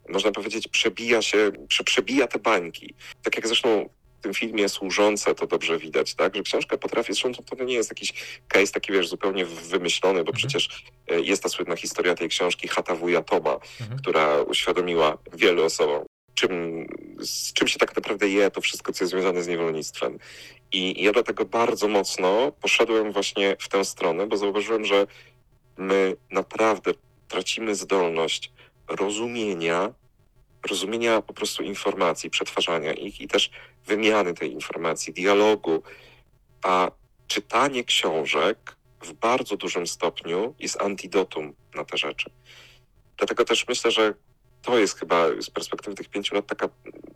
można 0.09 0.31
powiedzieć 0.31 0.67
przebija 0.67 1.21
się, 1.21 1.51
prze, 1.67 1.83
przebija 1.83 2.27
te 2.27 2.39
bańki. 2.39 2.93
Tak 3.23 3.35
jak 3.35 3.47
zresztą 3.47 3.89
w 4.19 4.21
tym 4.21 4.33
filmie 4.33 4.69
Służące 4.69 5.35
to 5.35 5.47
dobrze 5.47 5.77
widać, 5.77 6.15
tak? 6.15 6.35
Że 6.35 6.41
książka 6.43 6.77
potrafi, 6.77 7.13
zresztą 7.13 7.43
to 7.43 7.63
nie 7.63 7.73
jest 7.73 7.91
jakiś 7.91 8.13
case 8.47 8.73
taki, 8.73 8.91
wiesz, 8.93 9.07
zupełnie 9.07 9.45
wymyślony, 9.45 10.23
bo 10.23 10.31
Mhm. 10.31 10.35
przecież 10.37 10.83
e, 11.07 11.21
jest 11.21 11.43
ta 11.43 11.49
słynna 11.49 11.75
historia 11.75 12.15
tej 12.15 12.29
książki 12.29 12.67
Chata 12.67 12.95
wuja 12.95 13.21
Toma, 13.21 13.59
Mhm. 13.81 13.99
która 13.99 14.41
uświadomiła 14.41 15.17
wielu 15.33 15.63
osobom, 15.65 16.05
czym, 16.33 16.85
z 17.19 17.53
czym 17.53 17.67
się 17.67 17.79
tak 17.79 17.95
naprawdę 17.95 18.29
je 18.29 18.51
to 18.51 18.61
wszystko, 18.61 18.93
co 18.93 19.03
jest 19.03 19.11
związane 19.11 19.43
z 19.43 19.47
niewolnictwem. 19.47 20.19
I 20.71 21.03
ja 21.03 21.11
dlatego 21.11 21.45
bardzo 21.45 21.87
mocno 21.87 22.51
poszedłem 22.51 23.11
właśnie 23.11 23.55
w 23.59 23.69
tę 23.69 23.85
stronę, 23.85 24.27
bo 24.27 24.37
zauważyłem, 24.37 24.85
że 24.85 25.07
my 25.79 26.15
naprawdę 26.31 26.91
tracimy 27.27 27.75
zdolność 27.75 28.51
rozumienia, 28.87 29.93
rozumienia 30.69 31.21
po 31.21 31.33
prostu 31.33 31.63
informacji, 31.63 32.29
przetwarzania 32.29 32.93
ich 32.93 33.21
i 33.21 33.27
też 33.27 33.51
wymiany 33.85 34.33
tej 34.33 34.51
informacji, 34.51 35.13
dialogu, 35.13 35.83
a 36.63 36.91
czytanie 37.27 37.83
książek 37.83 38.75
w 39.01 39.13
bardzo 39.13 39.57
dużym 39.57 39.87
stopniu 39.87 40.55
jest 40.59 40.81
antidotum 40.81 41.53
na 41.75 41.85
te 41.85 41.97
rzeczy. 41.97 42.29
Dlatego 43.17 43.45
też 43.45 43.67
myślę, 43.67 43.91
że 43.91 44.13
to 44.61 44.77
jest 44.77 44.99
chyba 44.99 45.25
z 45.41 45.49
perspektywy 45.49 45.95
tych 45.95 46.09
pięciu 46.09 46.35
lat 46.35 46.47
taka 46.47 46.69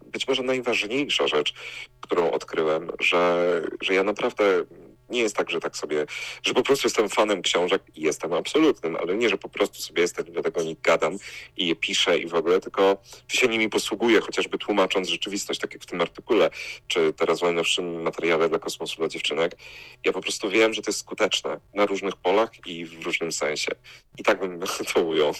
być 0.06 0.28
może 0.28 0.43
najważniejsza 0.43 1.28
rzecz, 1.28 1.54
którą 2.02 2.32
odkryłem, 2.32 2.91
że, 2.99 3.62
że 3.82 3.93
ja 3.93 4.04
naprawdę 4.04 4.63
nie 5.10 5.22
jest 5.22 5.36
tak, 5.36 5.50
że 5.50 5.60
tak 5.60 5.78
sobie, 5.78 6.06
że 6.44 6.54
po 6.54 6.63
prostu 6.63 6.88
jestem 6.88 7.10
fanem 7.10 7.42
książek 7.42 7.82
i 7.96 8.02
jestem 8.02 8.34
absolutnym, 8.34 8.96
ale 8.96 9.16
nie, 9.16 9.30
że 9.30 9.38
po 9.38 9.50
prostu 9.50 9.82
sobie 9.82 10.02
jestem, 10.02 10.26
dlatego 10.26 10.62
o 10.62 10.63
nich 10.63 10.82
gadam 10.82 11.18
i 11.58 11.68
je 11.68 11.76
piszę 11.76 12.18
i 12.18 12.28
w 12.28 12.34
ogóle, 12.34 12.60
tylko 12.60 12.98
się 13.28 13.48
nimi 13.48 13.70
posługuję, 13.70 14.22
chociażby 14.22 14.58
tłumacząc 14.58 15.10
rzeczywistość, 15.10 15.60
tak 15.60 15.74
jak 15.74 15.84
w 15.84 15.86
tym 15.86 16.02
artykule, 16.02 16.50
czy 16.88 17.13
teraz 17.13 17.39
w 17.39 17.44
najnowszym 17.44 18.02
materiale 18.02 18.50
dla 18.50 18.60
kosmosu 18.60 18.98
dla 18.98 19.08
dziewczynek. 19.08 19.58
Ja 20.06 20.13
po 20.13 20.22
prostu 20.22 20.50
wiem, 20.50 20.74
że 20.74 20.82
to 20.82 20.89
jest 20.89 21.00
skuteczne 21.00 21.60
na 21.74 21.86
różnych 21.86 22.16
polach 22.16 22.52
i 22.66 22.86
w 22.86 23.06
różnym 23.06 23.32
sensie. 23.32 23.72
I 24.18 24.24
tak 24.24 24.39
bym 24.39 24.60
to 24.94 25.04
ujął. 25.04 25.34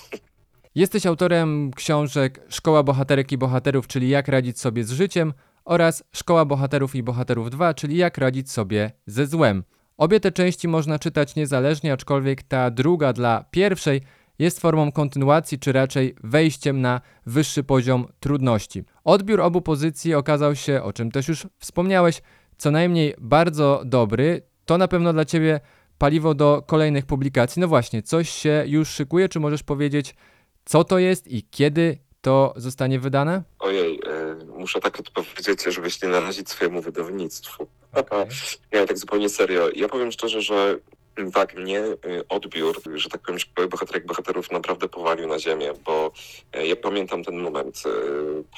Jesteś 0.76 1.06
autorem 1.06 1.72
książek 1.76 2.40
Szkoła 2.50 2.84
Bohaterek 2.84 3.32
i 3.32 3.38
Bohaterów, 3.38 3.88
czyli 3.88 4.10
Jak 4.10 4.28
radzić 4.28 4.60
sobie 4.60 4.84
z 4.84 4.92
życiem 4.92 5.34
oraz 5.66 6.04
Szkoła 6.12 6.46
Bohaterów 6.46 6.96
i 6.96 7.04
Bohaterów 7.04 7.50
2, 7.50 7.74
czyli 7.74 7.98
Jak 7.98 8.18
radzić 8.18 8.52
sobie 8.52 8.92
ze 9.06 9.28
złem. 9.28 9.64
Obie 9.98 10.20
te 10.20 10.32
części 10.32 10.68
można 10.68 11.00
czytać 11.00 11.36
niezależnie, 11.36 11.94
aczkolwiek 11.94 12.44
ta 12.44 12.72
druga 12.72 13.14
dla 13.14 13.46
pierwszej 13.52 14.02
jest 14.40 14.60
formą 14.60 14.92
kontynuacji, 14.92 15.60
czy 15.60 15.72
raczej 15.72 16.16
wejściem 16.24 16.82
na 16.82 17.02
wyższy 17.26 17.64
poziom 17.64 18.08
trudności. 18.20 18.84
Odbiór 19.04 19.42
obu 19.42 19.62
pozycji 19.62 20.14
okazał 20.14 20.56
się, 20.56 20.84
o 20.84 20.94
czym 20.94 21.12
też 21.12 21.28
już 21.28 21.48
wspomniałeś, 21.60 22.22
co 22.58 22.72
najmniej 22.72 23.14
bardzo 23.22 23.82
dobry. 23.86 24.42
To 24.66 24.78
na 24.78 24.88
pewno 24.88 25.14
dla 25.14 25.26
Ciebie 25.26 25.60
paliwo 25.98 26.34
do 26.34 26.64
kolejnych 26.68 27.06
publikacji. 27.06 27.60
No 27.60 27.68
właśnie, 27.68 28.02
coś 28.02 28.30
się 28.30 28.64
już 28.68 28.90
szykuje, 28.90 29.30
czy 29.30 29.40
możesz 29.40 29.64
powiedzieć, 29.64 30.16
co 30.66 30.84
to 30.84 31.00
jest 31.00 31.28
i 31.28 31.44
kiedy 31.44 31.98
to 32.24 32.54
zostanie 32.56 33.00
wydane? 33.00 33.44
Ojej, 33.60 33.96
e, 33.96 34.46
muszę 34.46 34.80
tak 34.80 35.00
odpowiedzieć, 35.00 35.64
żebyś 35.64 36.02
nie 36.02 36.10
narazić 36.10 36.50
swojemu 36.50 36.82
wydawnictwu. 36.82 37.68
Okej. 37.94 38.26
Nie, 38.74 38.88
tak 38.88 38.98
zupełnie 38.98 39.30
serio. 39.30 39.70
Ja 39.76 39.90
powiem 39.90 40.12
szczerze, 40.12 40.42
że 40.42 40.78
tak, 41.34 41.56
mnie 41.56 41.80
y, 41.80 41.98
odbiór, 42.30 42.82
że 42.96 43.10
tak 43.10 43.22
powiem, 43.22 43.40
szkoły 43.40 43.68
bohaterek 43.68 44.06
bohaterów 44.06 44.52
naprawdę 44.52 44.90
powalił 44.90 45.28
na 45.28 45.40
ziemię, 45.40 45.74
bo 45.86 46.12
e, 46.54 46.68
ja 46.68 46.76
pamiętam 46.76 47.24
ten 47.24 47.38
moment 47.38 47.84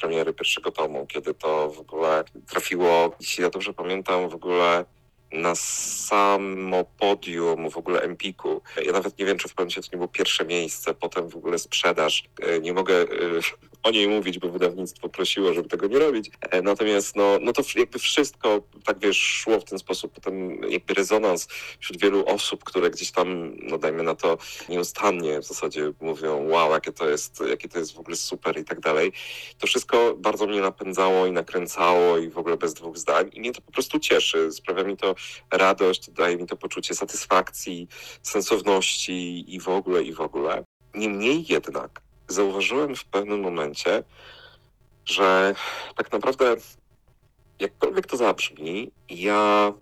premiery 0.00 0.32
pierwszego 0.32 0.70
tomu, 0.70 1.06
kiedy 1.06 1.34
to 1.34 1.70
w 1.70 1.78
ogóle 1.80 2.24
trafiło, 2.48 3.16
jeśli 3.20 3.42
ja 3.44 3.50
dobrze 3.50 3.72
pamiętam, 3.72 4.28
w 4.28 4.34
ogóle 4.34 4.84
na 5.32 5.54
samo 5.54 6.84
podium 6.84 7.70
w 7.70 7.76
ogóle 7.76 8.00
Empiku. 8.02 8.62
Ja 8.84 8.92
nawet 8.92 9.18
nie 9.18 9.24
wiem, 9.24 9.38
czy 9.38 9.48
w 9.48 9.54
pewnym 9.54 9.64
momencie 9.64 9.82
to 9.82 9.88
nie 9.92 9.98
było 9.98 10.08
pierwsze 10.08 10.44
miejsce, 10.44 10.94
potem 10.94 11.28
w 11.28 11.36
ogóle 11.36 11.58
sprzedaż. 11.58 12.24
E, 12.42 12.60
Nie 12.60 12.72
mogę 12.72 12.94
e, 12.94 13.06
o 13.86 13.90
niej 13.90 14.08
mówić, 14.08 14.38
bo 14.38 14.48
wydawnictwo 14.48 15.08
prosiło, 15.08 15.54
żeby 15.54 15.68
tego 15.68 15.86
nie 15.86 15.98
robić. 15.98 16.30
E, 16.40 16.62
Natomiast 16.62 17.16
no, 17.16 17.38
no 17.40 17.52
to 17.52 17.62
jakby 17.76 17.98
wszystko, 17.98 18.62
tak 18.84 18.98
wiesz, 18.98 19.18
szło 19.18 19.60
w 19.60 19.64
ten 19.64 19.78
sposób. 19.78 20.12
Potem 20.14 20.62
jakby 20.70 20.94
rezonans 20.94 21.48
wśród 21.80 22.00
wielu 22.00 22.24
osób, 22.26 22.64
które 22.64 22.90
gdzieś 22.90 23.10
tam, 23.10 23.56
no 23.62 23.78
dajmy 23.78 24.02
na 24.02 24.14
to, 24.14 24.38
nieustannie 24.68 25.40
w 25.40 25.44
zasadzie 25.44 25.92
mówią, 26.00 26.48
wow, 26.48 26.70
jakie 26.72 26.92
to 26.92 27.08
jest, 27.08 27.40
jakie 27.48 27.68
to 27.68 27.78
jest 27.78 27.94
w 27.94 27.98
ogóle 27.98 28.16
super 28.16 28.58
i 28.58 28.64
tak 28.64 28.80
dalej. 28.80 29.12
To 29.58 29.66
wszystko 29.66 30.14
bardzo 30.18 30.46
mnie 30.46 30.60
napędzało 30.60 31.26
i 31.26 31.32
nakręcało 31.32 32.18
i 32.18 32.30
w 32.30 32.38
ogóle 32.38 32.56
bez 32.56 32.74
dwóch 32.74 32.98
zdań. 32.98 33.30
I 33.32 33.40
mnie 33.40 33.52
to 33.52 33.60
po 33.60 33.72
prostu 33.72 33.98
cieszy. 33.98 34.52
Sprawia 34.52 34.84
mi 34.84 34.96
to 34.96 35.14
radość, 35.50 36.10
daje 36.10 36.36
mi 36.36 36.46
to 36.46 36.56
poczucie 36.56 36.94
satysfakcji, 36.94 37.88
sensowności 38.22 39.54
i 39.54 39.60
w 39.60 39.68
ogóle, 39.68 40.02
i 40.02 40.12
w 40.12 40.20
ogóle. 40.20 40.64
Niemniej 40.94 41.44
jednak 41.48 42.05
zauważyłem 42.28 42.96
w 42.96 43.04
pewnym 43.04 43.40
momencie, 43.40 44.02
że 45.04 45.54
tak 45.96 46.12
naprawdę 46.12 46.56
jakkolwiek 47.60 48.06
to 48.06 48.16
zabrzmi, 48.16 48.90
ja 49.08 49.72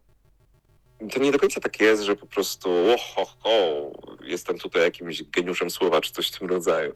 to 1.12 1.20
nie 1.20 1.32
do 1.32 1.38
końca 1.38 1.60
tak 1.60 1.80
jest, 1.80 2.02
że 2.02 2.16
po 2.16 2.26
prostu 2.26 2.70
oho, 2.70 3.26
ho, 3.40 3.90
jestem 4.22 4.58
tutaj 4.58 4.82
jakimś 4.82 5.22
geniuszem 5.22 5.70
słowa 5.70 6.00
czy 6.00 6.12
coś 6.12 6.28
w 6.28 6.38
tym 6.38 6.48
rodzaju. 6.48 6.92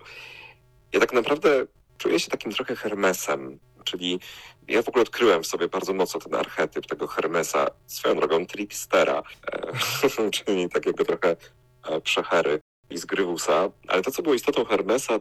Ja 0.93 1.01
tak 1.01 1.13
naprawdę 1.13 1.67
czuję 1.99 2.21
się 2.21 2.31
takim 2.31 2.53
trochę 2.53 2.77
Hermesem, 2.77 3.59
czyli 3.85 4.21
ja 4.69 4.83
w 4.83 4.89
ogóle 4.89 5.03
odkryłem 5.03 5.43
w 5.43 5.47
sobie 5.47 5.69
bardzo 5.69 5.95
mocno 5.95 6.21
ten 6.21 6.35
archetyp 6.35 6.87
tego 6.87 7.07
Hermesa, 7.07 7.67
swoją 7.87 8.17
drogą 8.17 8.47
trickstera, 8.47 9.23
e, 9.53 10.31
czyli 10.31 10.69
takiego 10.69 11.05
trochę 11.05 11.37
e, 11.85 12.01
przechery 12.01 12.61
i 12.91 12.99
zgrywusa. 12.99 13.71
Ale 13.89 14.03
to, 14.03 14.11
co 14.11 14.23
było 14.23 14.35
istotą 14.35 14.65
Hermesa, 14.65 15.21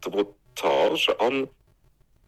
to 0.00 0.10
było 0.10 0.34
to, 0.54 0.96
że 0.96 1.18
on 1.18 1.46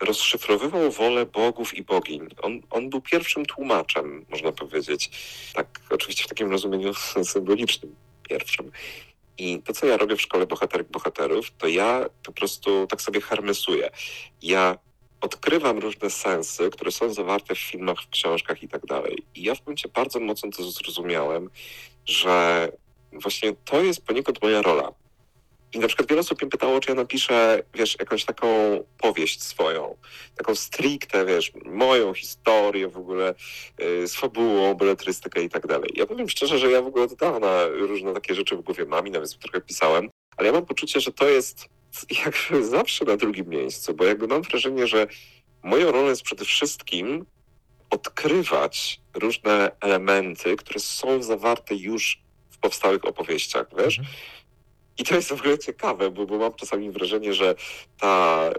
rozszyfrowywał 0.01 0.91
wolę 0.91 1.27
bogów 1.27 1.75
i 1.75 1.83
bogiń. 1.83 2.29
On, 2.43 2.61
on 2.71 2.91
był 2.91 3.01
pierwszym 3.01 3.47
tłumaczem, 3.47 4.27
można 4.31 4.53
powiedzieć. 4.53 5.11
Tak, 5.55 5.81
oczywiście 5.91 6.25
w 6.25 6.29
takim 6.29 6.51
rozumieniu 6.51 6.95
symbolicznym 7.33 7.97
pierwszym. 8.29 8.73
I 9.39 9.63
to, 9.63 9.73
co 9.73 9.87
ja 9.87 9.97
robię 9.97 10.17
w 10.17 10.23
szkole 10.23 10.47
bohaterek 10.47 10.89
bohaterów, 10.91 11.51
to 11.59 11.69
ja 11.69 12.05
po 12.23 12.33
prostu 12.33 12.87
tak 12.87 13.03
sobie 13.03 13.21
hermesuję. 13.21 13.91
Ja 14.43 14.79
odkrywam 15.21 15.79
różne 15.79 16.11
sensy, 16.11 16.71
które 16.71 16.93
są 16.93 17.13
zawarte 17.15 17.55
w 17.55 17.59
filmach, 17.59 18.03
w 18.03 18.09
książkach 18.09 18.63
i 18.63 18.69
tak 18.69 18.87
dalej. 18.87 19.23
I 19.35 19.43
ja 19.43 19.55
w 19.55 19.61
momencie 19.61 19.89
bardzo 19.89 20.21
mocno 20.21 20.51
to 20.51 20.71
zrozumiałem, 20.71 21.51
że 22.07 22.69
właśnie 23.13 23.53
to 23.65 23.83
jest 23.83 24.07
poniekąd 24.07 24.43
moja 24.43 24.63
rola. 24.63 24.93
I 25.73 25.79
na 25.79 25.87
przykład 25.87 26.09
wiele 26.09 26.21
osób 26.21 26.43
mnie 26.43 26.51
pytało, 26.51 26.81
czy 26.81 26.91
ja 26.91 26.95
napiszę, 26.95 27.63
wiesz, 27.75 27.97
jakąś 27.99 28.25
taką 28.25 28.49
powieść 28.99 29.43
swoją, 29.43 29.97
taką 30.37 30.55
stricte, 30.55 31.27
wiesz, 31.27 31.53
moją 31.65 32.15
historię 32.15 32.89
w 32.89 32.97
ogóle 32.97 33.35
yy, 33.79 34.09
z 34.09 34.15
fabułą, 34.15 34.75
beletrystykę 34.75 35.43
i 35.43 35.49
tak 35.49 35.67
dalej. 35.67 35.91
Ja 35.95 36.07
powiem 36.07 36.29
szczerze, 36.29 36.59
że 36.59 36.71
ja 36.71 36.83
w 36.83 36.87
ogóle 36.87 37.05
od 37.05 37.15
dawna 37.15 37.67
różne 37.67 38.15
takie 38.15 38.35
rzeczy 38.35 38.57
w 38.57 38.61
głowie 38.61 38.85
mam 38.85 39.07
i 39.07 39.11
nawet 39.11 39.39
trochę 39.39 39.61
pisałem, 39.61 40.11
ale 40.37 40.47
ja 40.47 40.53
mam 40.53 40.67
poczucie, 40.67 41.01
że 41.01 41.13
to 41.13 41.29
jest 41.29 41.69
jakby 42.25 42.65
zawsze 42.65 43.05
na 43.05 43.17
drugim 43.17 43.49
miejscu, 43.49 43.95
bo 43.95 44.05
jakby 44.05 44.27
mam 44.27 44.43
wrażenie, 44.43 44.87
że 44.87 45.07
moją 45.63 45.93
rolą 45.93 46.09
jest 46.09 46.23
przede 46.23 46.45
wszystkim 46.45 47.27
odkrywać 47.91 49.01
różne 49.15 49.71
elementy, 49.81 50.57
które 50.57 50.81
są 50.81 51.23
zawarte 51.23 51.75
już 51.75 52.23
w 52.51 52.59
powstałych 52.59 53.05
opowieściach, 53.05 53.67
wiesz? 53.79 54.01
Mhm. 54.99 55.05
I 55.05 55.05
to 55.05 55.15
jest 55.15 55.29
w 55.29 55.41
ogóle 55.41 55.59
ciekawe, 55.59 56.11
bo, 56.11 56.27
bo 56.27 56.39
mam 56.39 56.55
czasami 56.55 56.91
wrażenie, 56.91 57.35
że 57.35 57.55
ta, 58.01 58.51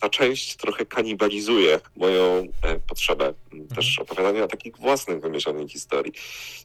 ta 0.00 0.08
część 0.08 0.56
trochę 0.56 0.86
kanibalizuje 0.86 1.80
moją 1.96 2.46
e, 2.62 2.78
potrzebę 2.88 3.34
m, 3.52 3.68
też 3.68 3.98
opowiadania 3.98 4.46
takich 4.48 4.76
własnych, 4.76 5.20
wymyślonych 5.20 5.70
historii. 5.70 6.12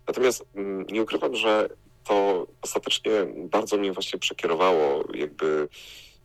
Natomiast 0.07 0.45
mm, 0.55 0.86
nie 0.91 1.01
ukrywam, 1.01 1.36
że 1.36 1.69
to 2.03 2.47
ostatecznie 2.62 3.12
bardzo 3.36 3.77
mnie 3.77 3.93
właśnie 3.93 4.19
przekierowało 4.19 5.03
jakby 5.13 5.67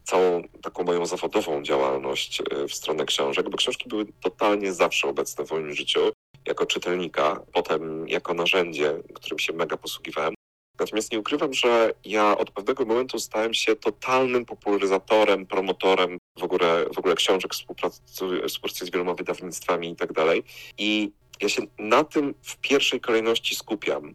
całą 0.04 0.42
taką 0.62 0.84
moją 0.84 1.06
zawodową 1.06 1.62
działalność 1.62 2.40
e, 2.40 2.68
w 2.68 2.74
stronę 2.74 3.04
książek, 3.04 3.50
bo 3.50 3.56
książki 3.56 3.88
były 3.88 4.06
totalnie 4.22 4.72
zawsze 4.72 5.08
obecne 5.08 5.46
w 5.46 5.50
moim 5.50 5.74
życiu 5.74 6.00
jako 6.46 6.66
czytelnika, 6.66 7.40
potem 7.52 8.08
jako 8.08 8.34
narzędzie, 8.34 9.02
którym 9.14 9.38
się 9.38 9.52
mega 9.52 9.76
posługiwałem. 9.76 10.37
Natomiast 10.80 11.12
nie 11.12 11.18
ukrywam, 11.18 11.54
że 11.54 11.92
ja 12.04 12.38
od 12.38 12.50
pewnego 12.50 12.84
momentu 12.84 13.18
stałem 13.18 13.54
się 13.54 13.76
totalnym 13.76 14.44
popularyzatorem, 14.44 15.46
promotorem 15.46 16.18
w 16.38 16.42
ogóle, 16.42 16.84
w 16.94 16.98
ogóle 16.98 17.14
książek, 17.14 17.54
współpracuję, 17.54 18.48
współpracuję 18.48 18.88
z 18.88 18.90
wieloma 18.90 19.14
wydawnictwami 19.14 19.90
i 19.90 19.96
tak 19.96 20.12
dalej. 20.12 20.42
I 20.78 21.12
ja 21.42 21.48
się 21.48 21.62
na 21.78 22.04
tym 22.04 22.34
w 22.42 22.56
pierwszej 22.56 23.00
kolejności 23.00 23.56
skupiam. 23.56 24.14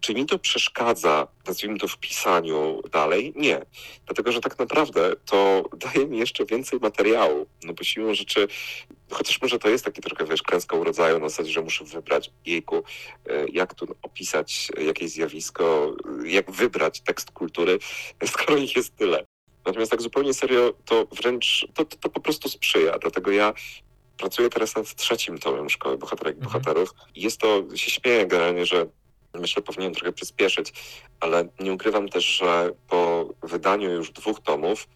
Czy 0.00 0.14
mi 0.14 0.26
to 0.26 0.38
przeszkadza, 0.38 1.28
nazwijmy 1.46 1.78
to 1.78 1.88
w 1.88 1.98
pisaniu 1.98 2.82
dalej? 2.92 3.32
Nie. 3.36 3.66
Dlatego, 4.06 4.32
że 4.32 4.40
tak 4.40 4.58
naprawdę 4.58 5.12
to 5.24 5.64
daje 5.94 6.06
mi 6.06 6.18
jeszcze 6.18 6.44
więcej 6.44 6.78
materiału. 6.82 7.46
No 7.64 7.72
bo 7.72 7.84
siłą 7.84 8.14
rzeczy, 8.14 8.48
chociaż 9.10 9.42
może 9.42 9.58
to 9.58 9.68
jest 9.68 9.84
taki 9.84 10.00
trochę, 10.00 10.24
wiesz, 10.24 10.42
klęska 10.42 10.76
urodzaju 10.76 11.18
na 11.18 11.28
zasadzie, 11.28 11.52
że 11.52 11.62
muszę 11.62 11.84
wybrać, 11.84 12.30
jejku, 12.46 12.76
e, 12.76 13.46
jak 13.52 13.74
tu 13.74 13.86
opisać 14.02 14.68
jakieś 14.78 15.10
zjawisko, 15.10 15.96
e, 16.24 16.28
jak 16.28 16.50
wybrać 16.50 17.00
tekst 17.00 17.30
kultury, 17.30 17.78
skoro 18.32 18.56
ich 18.56 18.76
jest 18.76 18.96
tyle. 18.96 19.26
Natomiast 19.66 19.90
tak 19.90 20.02
zupełnie 20.02 20.34
serio, 20.34 20.74
to 20.84 21.06
wręcz, 21.12 21.66
to, 21.74 21.84
to, 21.84 21.96
to 21.96 22.08
po 22.08 22.20
prostu 22.20 22.48
sprzyja. 22.48 22.98
Dlatego 22.98 23.30
ja 23.30 23.54
pracuję 24.18 24.48
teraz 24.50 24.76
nad 24.76 24.94
trzecim 24.94 25.38
tomem 25.38 25.70
Szkoły 25.70 25.98
Bohaterek 25.98 26.36
i 26.36 26.38
Mhm. 26.38 26.52
Bohaterów. 26.52 26.94
Jest 27.14 27.40
to, 27.40 27.62
się 27.74 27.90
śmieję 27.90 28.26
generalnie, 28.26 28.66
że 28.66 28.86
myślę, 29.34 29.62
powinienem 29.62 29.94
trochę 29.94 30.12
przyspieszyć, 30.12 30.72
ale 31.20 31.48
nie 31.60 31.72
ukrywam 31.72 32.08
też, 32.08 32.24
że 32.24 32.70
po 32.88 33.28
wydaniu 33.42 33.90
już 33.90 34.10
dwóch 34.10 34.40
tomów 34.40 34.88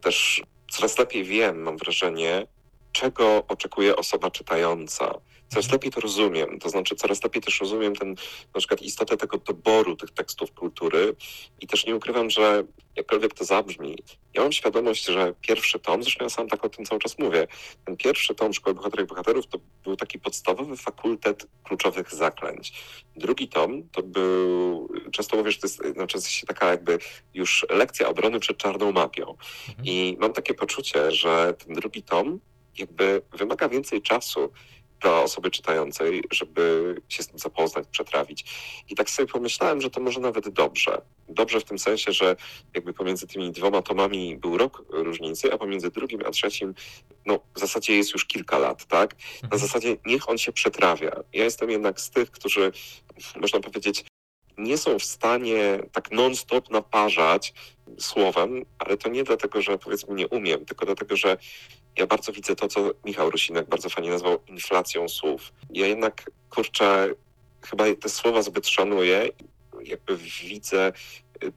też 0.00 0.42
coraz 0.70 0.98
lepiej 0.98 1.24
wiem, 1.24 1.62
mam 1.62 1.76
wrażenie, 1.76 2.46
czego 2.92 3.46
oczekuje 3.48 3.96
osoba 3.96 4.30
czytająca. 4.30 5.14
Coraz 5.48 5.72
lepiej 5.72 5.90
to 5.90 6.00
rozumiem, 6.00 6.58
to 6.58 6.68
znaczy 6.68 6.96
coraz 6.96 7.24
lepiej 7.24 7.42
też 7.42 7.60
rozumiem 7.60 7.96
ten, 7.96 8.10
na 8.54 8.58
przykład 8.58 8.82
istotę 8.82 9.16
tego 9.16 9.38
doboru 9.38 9.96
tych 9.96 10.10
tekstów 10.10 10.52
kultury 10.52 11.16
i 11.60 11.66
też 11.66 11.86
nie 11.86 11.96
ukrywam, 11.96 12.30
że 12.30 12.64
jakkolwiek 12.96 13.34
to 13.34 13.44
zabrzmi, 13.44 13.96
ja 14.34 14.42
mam 14.42 14.52
świadomość, 14.52 15.04
że 15.04 15.34
pierwszy 15.40 15.78
tom, 15.78 16.02
zresztą 16.02 16.24
ja 16.24 16.30
sam 16.30 16.48
tak 16.48 16.64
o 16.64 16.68
tym 16.68 16.84
cały 16.84 17.00
czas 17.00 17.18
mówię, 17.18 17.46
ten 17.84 17.96
pierwszy 17.96 18.34
tom 18.34 18.52
Szkoły 18.52 18.74
Bohaterek 18.74 19.06
i 19.06 19.08
Bohaterów 19.08 19.46
to 19.46 19.58
był 19.84 19.96
taki 19.96 20.18
podstawowy 20.18 20.76
fakultet 20.76 21.46
kluczowych 21.64 22.14
zaklęć. 22.14 22.72
Drugi 23.16 23.48
tom 23.48 23.88
to 23.92 24.02
był, 24.02 24.88
często 25.12 25.36
mówię, 25.36 25.50
że 25.50 25.58
to 25.58 25.66
jest 25.66 25.82
znaczy, 25.94 26.20
sensie 26.20 26.46
taka 26.46 26.70
jakby 26.70 26.98
już 27.34 27.66
lekcja 27.70 28.08
obrony 28.08 28.40
przed 28.40 28.56
czarną 28.56 28.92
magią. 28.92 29.30
Mhm. 29.68 29.86
I 29.86 30.16
mam 30.20 30.32
takie 30.32 30.54
poczucie, 30.54 31.12
że 31.12 31.54
ten 31.54 31.74
drugi 31.74 32.02
tom 32.02 32.40
jakby 32.78 33.22
wymaga 33.32 33.68
więcej 33.68 34.02
czasu 34.02 34.52
dla 35.06 35.22
osoby 35.22 35.50
czytającej, 35.50 36.24
żeby 36.30 36.94
się 37.08 37.22
z 37.22 37.26
tym 37.28 37.38
zapoznać, 37.38 37.86
przetrawić. 37.90 38.44
I 38.88 38.94
tak 38.94 39.10
sobie 39.10 39.28
pomyślałem, 39.32 39.80
że 39.80 39.90
to 39.90 40.00
może 40.00 40.20
nawet 40.20 40.48
dobrze. 40.48 41.02
Dobrze 41.28 41.60
w 41.60 41.64
tym 41.64 41.78
sensie, 41.78 42.12
że 42.12 42.36
jakby 42.74 42.92
pomiędzy 42.92 43.26
tymi 43.26 43.50
dwoma 43.52 43.82
tomami 43.82 44.36
był 44.36 44.58
rok 44.58 44.84
różnicy, 44.88 45.52
a 45.52 45.58
pomiędzy 45.58 45.90
drugim 45.90 46.20
a 46.26 46.30
trzecim, 46.30 46.74
no 47.26 47.38
w 47.54 47.60
zasadzie 47.60 47.96
jest 47.96 48.12
już 48.12 48.24
kilka 48.24 48.58
lat, 48.58 48.86
tak? 48.86 49.14
Na 49.42 49.46
Mhm. 49.46 49.60
zasadzie 49.60 49.96
niech 50.06 50.28
on 50.28 50.38
się 50.38 50.52
przetrawia. 50.52 51.10
Ja 51.32 51.44
jestem 51.44 51.70
jednak 51.70 52.00
z 52.00 52.10
tych, 52.10 52.30
którzy, 52.30 52.72
można 53.36 53.60
powiedzieć, 53.60 54.04
nie 54.58 54.78
są 54.78 54.98
w 54.98 55.04
stanie 55.04 55.78
tak 55.92 56.10
non-stop 56.10 56.70
naparzać 56.70 57.54
słowem, 57.98 58.64
ale 58.78 58.96
to 58.96 59.08
nie 59.08 59.24
dlatego, 59.24 59.62
że 59.62 59.78
powiedzmy 59.78 60.14
nie 60.14 60.28
umiem, 60.28 60.64
tylko 60.64 60.86
dlatego, 60.86 61.16
że 61.16 61.36
ja 61.98 62.06
bardzo 62.06 62.32
widzę 62.32 62.56
to, 62.56 62.68
co 62.68 62.90
Michał 63.04 63.30
Rusinek 63.30 63.68
bardzo 63.68 63.88
fajnie 63.88 64.10
nazwał 64.10 64.38
inflacją 64.46 65.08
słów. 65.08 65.52
Ja 65.70 65.86
jednak, 65.86 66.30
kurczę, 66.50 67.14
chyba 67.62 67.84
te 68.00 68.08
słowa 68.08 68.42
zbyt 68.42 68.68
szanuję, 68.68 69.28
jakby 69.84 70.16
widzę 70.16 70.92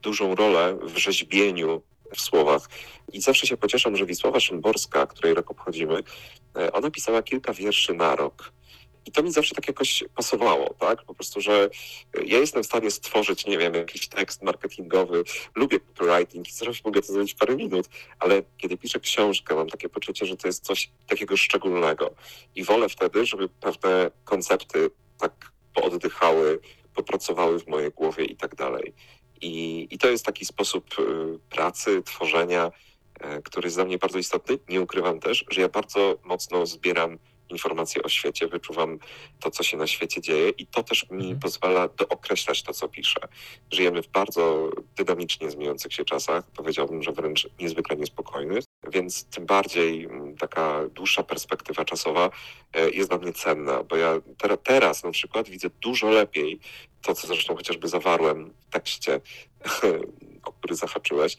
dużą 0.02 0.34
rolę 0.34 0.78
w 0.82 0.96
rzeźbieniu 0.96 1.82
w 2.16 2.20
słowach. 2.20 2.68
I 3.12 3.20
zawsze 3.20 3.46
się 3.46 3.56
pocieszam, 3.56 3.96
że 3.96 4.06
Wisława 4.06 4.40
Szymborska, 4.40 5.06
której 5.06 5.34
rok 5.34 5.50
obchodzimy, 5.50 6.02
e, 6.56 6.72
ona 6.72 6.90
pisała 6.90 7.22
kilka 7.22 7.52
wierszy 7.52 7.94
na 7.94 8.16
rok. 8.16 8.52
I 9.06 9.12
to 9.12 9.22
mi 9.22 9.32
zawsze 9.32 9.54
tak 9.54 9.68
jakoś 9.68 10.04
pasowało, 10.14 10.74
tak? 10.74 11.04
Po 11.04 11.14
prostu, 11.14 11.40
że 11.40 11.70
ja 12.24 12.38
jestem 12.38 12.62
w 12.62 12.66
stanie 12.66 12.90
stworzyć, 12.90 13.46
nie 13.46 13.58
wiem, 13.58 13.74
jakiś 13.74 14.08
tekst 14.08 14.42
marketingowy, 14.42 15.24
lubię 15.54 15.80
copywriting 15.80 16.48
i 16.48 16.52
zresztą 16.52 16.88
mogę 16.88 17.02
to 17.02 17.12
zrobić 17.12 17.34
parę 17.34 17.56
minut, 17.56 17.88
ale 18.18 18.42
kiedy 18.58 18.76
piszę 18.76 19.00
książkę, 19.00 19.54
mam 19.54 19.68
takie 19.68 19.88
poczucie, 19.88 20.26
że 20.26 20.36
to 20.36 20.48
jest 20.48 20.64
coś 20.64 20.90
takiego 21.06 21.36
szczególnego. 21.36 22.14
I 22.54 22.64
wolę 22.64 22.88
wtedy, 22.88 23.26
żeby 23.26 23.48
pewne 23.48 24.10
koncepty 24.24 24.90
tak 25.18 25.52
pooddychały, 25.74 26.60
popracowały 26.94 27.60
w 27.60 27.68
mojej 27.68 27.90
głowie 27.90 28.24
i 28.24 28.36
tak 28.36 28.54
dalej. 28.54 28.94
I, 29.40 29.86
I 29.90 29.98
to 29.98 30.08
jest 30.08 30.26
taki 30.26 30.44
sposób 30.44 30.98
y, 30.98 31.38
pracy, 31.50 32.02
tworzenia, 32.02 32.70
y, 33.38 33.42
który 33.42 33.66
jest 33.66 33.76
dla 33.76 33.84
mnie 33.84 33.98
bardzo 33.98 34.18
istotny. 34.18 34.58
Nie 34.68 34.80
ukrywam 34.80 35.20
też, 35.20 35.44
że 35.50 35.60
ja 35.60 35.68
bardzo 35.68 36.18
mocno 36.24 36.66
zbieram 36.66 37.18
informacje 37.50 38.02
o 38.02 38.08
świecie, 38.08 38.48
wyczuwam 38.48 38.98
to, 39.40 39.50
co 39.50 39.62
się 39.62 39.76
na 39.76 39.86
świecie 39.86 40.20
dzieje 40.20 40.48
i 40.48 40.66
to 40.66 40.82
też 40.82 41.10
mi 41.10 41.22
Mhm. 41.22 41.40
pozwala 41.40 41.88
dookreślać 41.88 42.62
to, 42.62 42.72
co 42.72 42.88
piszę. 42.88 43.20
Żyjemy 43.72 44.02
w 44.02 44.08
bardzo 44.08 44.70
dynamicznie 44.96 45.50
zmieniających 45.50 45.92
się 45.92 46.04
czasach, 46.04 46.44
powiedziałbym, 46.56 47.02
że 47.02 47.12
wręcz 47.12 47.48
niezwykle 47.60 47.96
niespokojnych, 47.96 48.64
więc 48.92 49.24
tym 49.24 49.46
bardziej 49.46 50.04
mm, 50.04 50.36
taka 50.36 50.80
dłuższa 50.88 51.22
perspektywa 51.22 51.84
czasowa 51.84 52.30
e, 52.72 52.90
jest 52.90 53.08
dla 53.10 53.18
mnie 53.18 53.32
cenna, 53.32 53.82
bo 53.82 53.96
ja 53.96 54.12
ter- 54.38 54.58
teraz 54.58 55.04
na 55.04 55.10
przykład 55.10 55.48
widzę 55.48 55.70
dużo 55.82 56.10
lepiej 56.10 56.60
to, 57.02 57.14
co 57.14 57.26
zresztą 57.26 57.56
chociażby 57.56 57.88
zawarłem 57.88 58.54
w 58.60 58.72
tekście, 58.72 59.20
o 60.44 60.52
który 60.52 60.74
zahaczyłeś, 60.74 61.36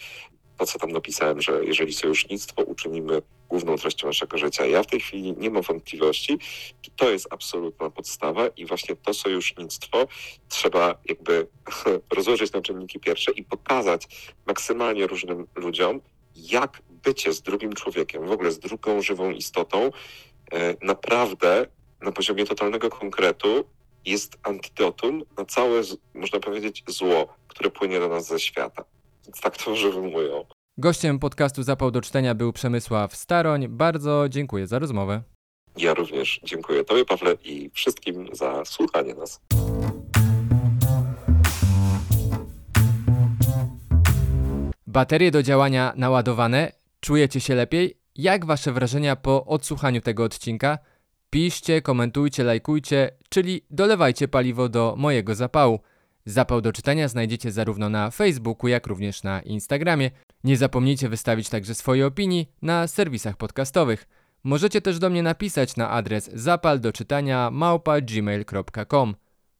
to, 0.62 0.66
co 0.66 0.80
tam 0.80 0.92
napisałem, 0.92 1.42
że 1.42 1.66
jeżeli 1.66 1.94
sojusznictwo 1.94 2.64
uczynimy 2.64 3.22
główną 3.50 3.78
treścią 3.78 4.08
naszego 4.08 4.38
życia. 4.38 4.66
Ja 4.66 4.84
w 4.84 4.88
tej 4.88 5.00
chwili 5.00 5.34
nie 5.38 5.50
mam 5.50 5.64
wątpliwości, 5.64 6.40
to 6.96 7.10
jest 7.10 7.28
absolutna 7.30 7.90
podstawa 7.90 8.48
i 8.48 8.66
właśnie 8.66 8.96
to 8.96 9.14
sojusznictwo 9.14 10.08
trzeba 10.50 10.96
jakby 11.06 11.48
rozłożyć 12.16 12.52
na 12.52 12.62
czynniki 12.62 13.00
pierwsze 13.00 13.32
i 13.32 13.44
pokazać 13.44 14.08
maksymalnie 14.46 15.08
różnym 15.08 15.48
ludziom, 15.56 16.02
jak 16.36 16.82
bycie 16.90 17.34
z 17.34 17.42
drugim 17.42 17.74
człowiekiem, 17.74 18.28
w 18.28 18.32
ogóle 18.32 18.52
z 18.52 18.60
drugą 18.60 19.02
żywą 19.02 19.32
istotą, 19.32 19.92
e, 20.52 20.76
naprawdę 20.86 21.68
na 22.02 22.12
poziomie 22.12 22.46
totalnego 22.46 22.90
konkretu 22.90 23.64
jest 24.06 24.38
antidotum 24.44 25.24
na 25.38 25.46
całe, 25.46 25.82
można 26.14 26.40
powiedzieć, 26.40 26.84
zło, 26.88 27.34
które 27.48 27.70
płynie 27.70 28.00
do 28.00 28.10
nas 28.10 28.28
ze 28.28 28.40
świata. 28.40 28.86
Tak 29.42 29.58
to. 29.58 29.76
Gościem 30.78 31.20
podcastu 31.20 31.64
Zapał 31.64 31.92
do 31.92 32.02
czytania 32.02 32.36
był 32.36 32.54
Przemysław 32.54 33.16
Staroń. 33.16 33.68
Bardzo 33.68 34.30
dziękuję 34.30 34.68
za 34.68 34.80
rozmowę. 34.80 35.22
Ja 35.78 35.94
również 35.94 36.40
dziękuję 36.44 36.84
Tobie, 36.84 37.06
Pawle, 37.06 37.34
i 37.44 37.70
wszystkim 37.74 38.30
za 38.34 38.66
słuchanie 38.66 39.14
nas. 39.14 39.42
Baterie 44.88 45.32
do 45.32 45.44
działania 45.44 45.94
naładowane. 45.96 46.72
Czujecie 47.00 47.40
się 47.40 47.56
lepiej? 47.56 47.98
Jak 48.16 48.46
wasze 48.46 48.72
wrażenia 48.72 49.16
po 49.16 49.46
odsłuchaniu 49.46 50.02
tego 50.02 50.24
odcinka? 50.24 50.78
Piszcie, 51.30 51.82
komentujcie, 51.82 52.44
lajkujcie, 52.44 53.12
czyli 53.30 53.62
dolewajcie 53.70 54.28
paliwo 54.28 54.70
do 54.70 54.96
mojego 54.98 55.36
zapału. 55.36 55.80
Zapał 56.26 56.62
do 56.62 56.74
czytania 56.74 57.08
znajdziecie 57.08 57.52
zarówno 57.52 57.90
na 57.90 58.12
Facebooku, 58.12 58.68
jak 58.68 58.88
również 58.88 59.24
na 59.24 59.42
Instagramie. 59.42 60.12
Nie 60.44 60.58
zapomnijcie 60.58 61.10
wystawić 61.10 61.50
także 61.50 61.76
swojej 61.76 62.04
opinii 62.04 62.52
na 62.62 62.88
serwisach 62.88 63.38
podcastowych. 63.38 64.08
Możecie 64.44 64.82
też 64.82 65.00
do 65.00 65.10
mnie 65.10 65.24
napisać 65.24 65.76
na 65.76 65.90
adres 65.90 66.30
zapal 66.34 66.80
do 66.80 66.94
czytania 66.94 67.52
małpa. 67.52 67.96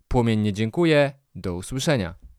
Płomiennie 0.08 0.54
dziękuję, 0.54 1.12
do 1.36 1.56
usłyszenia. 1.56 2.31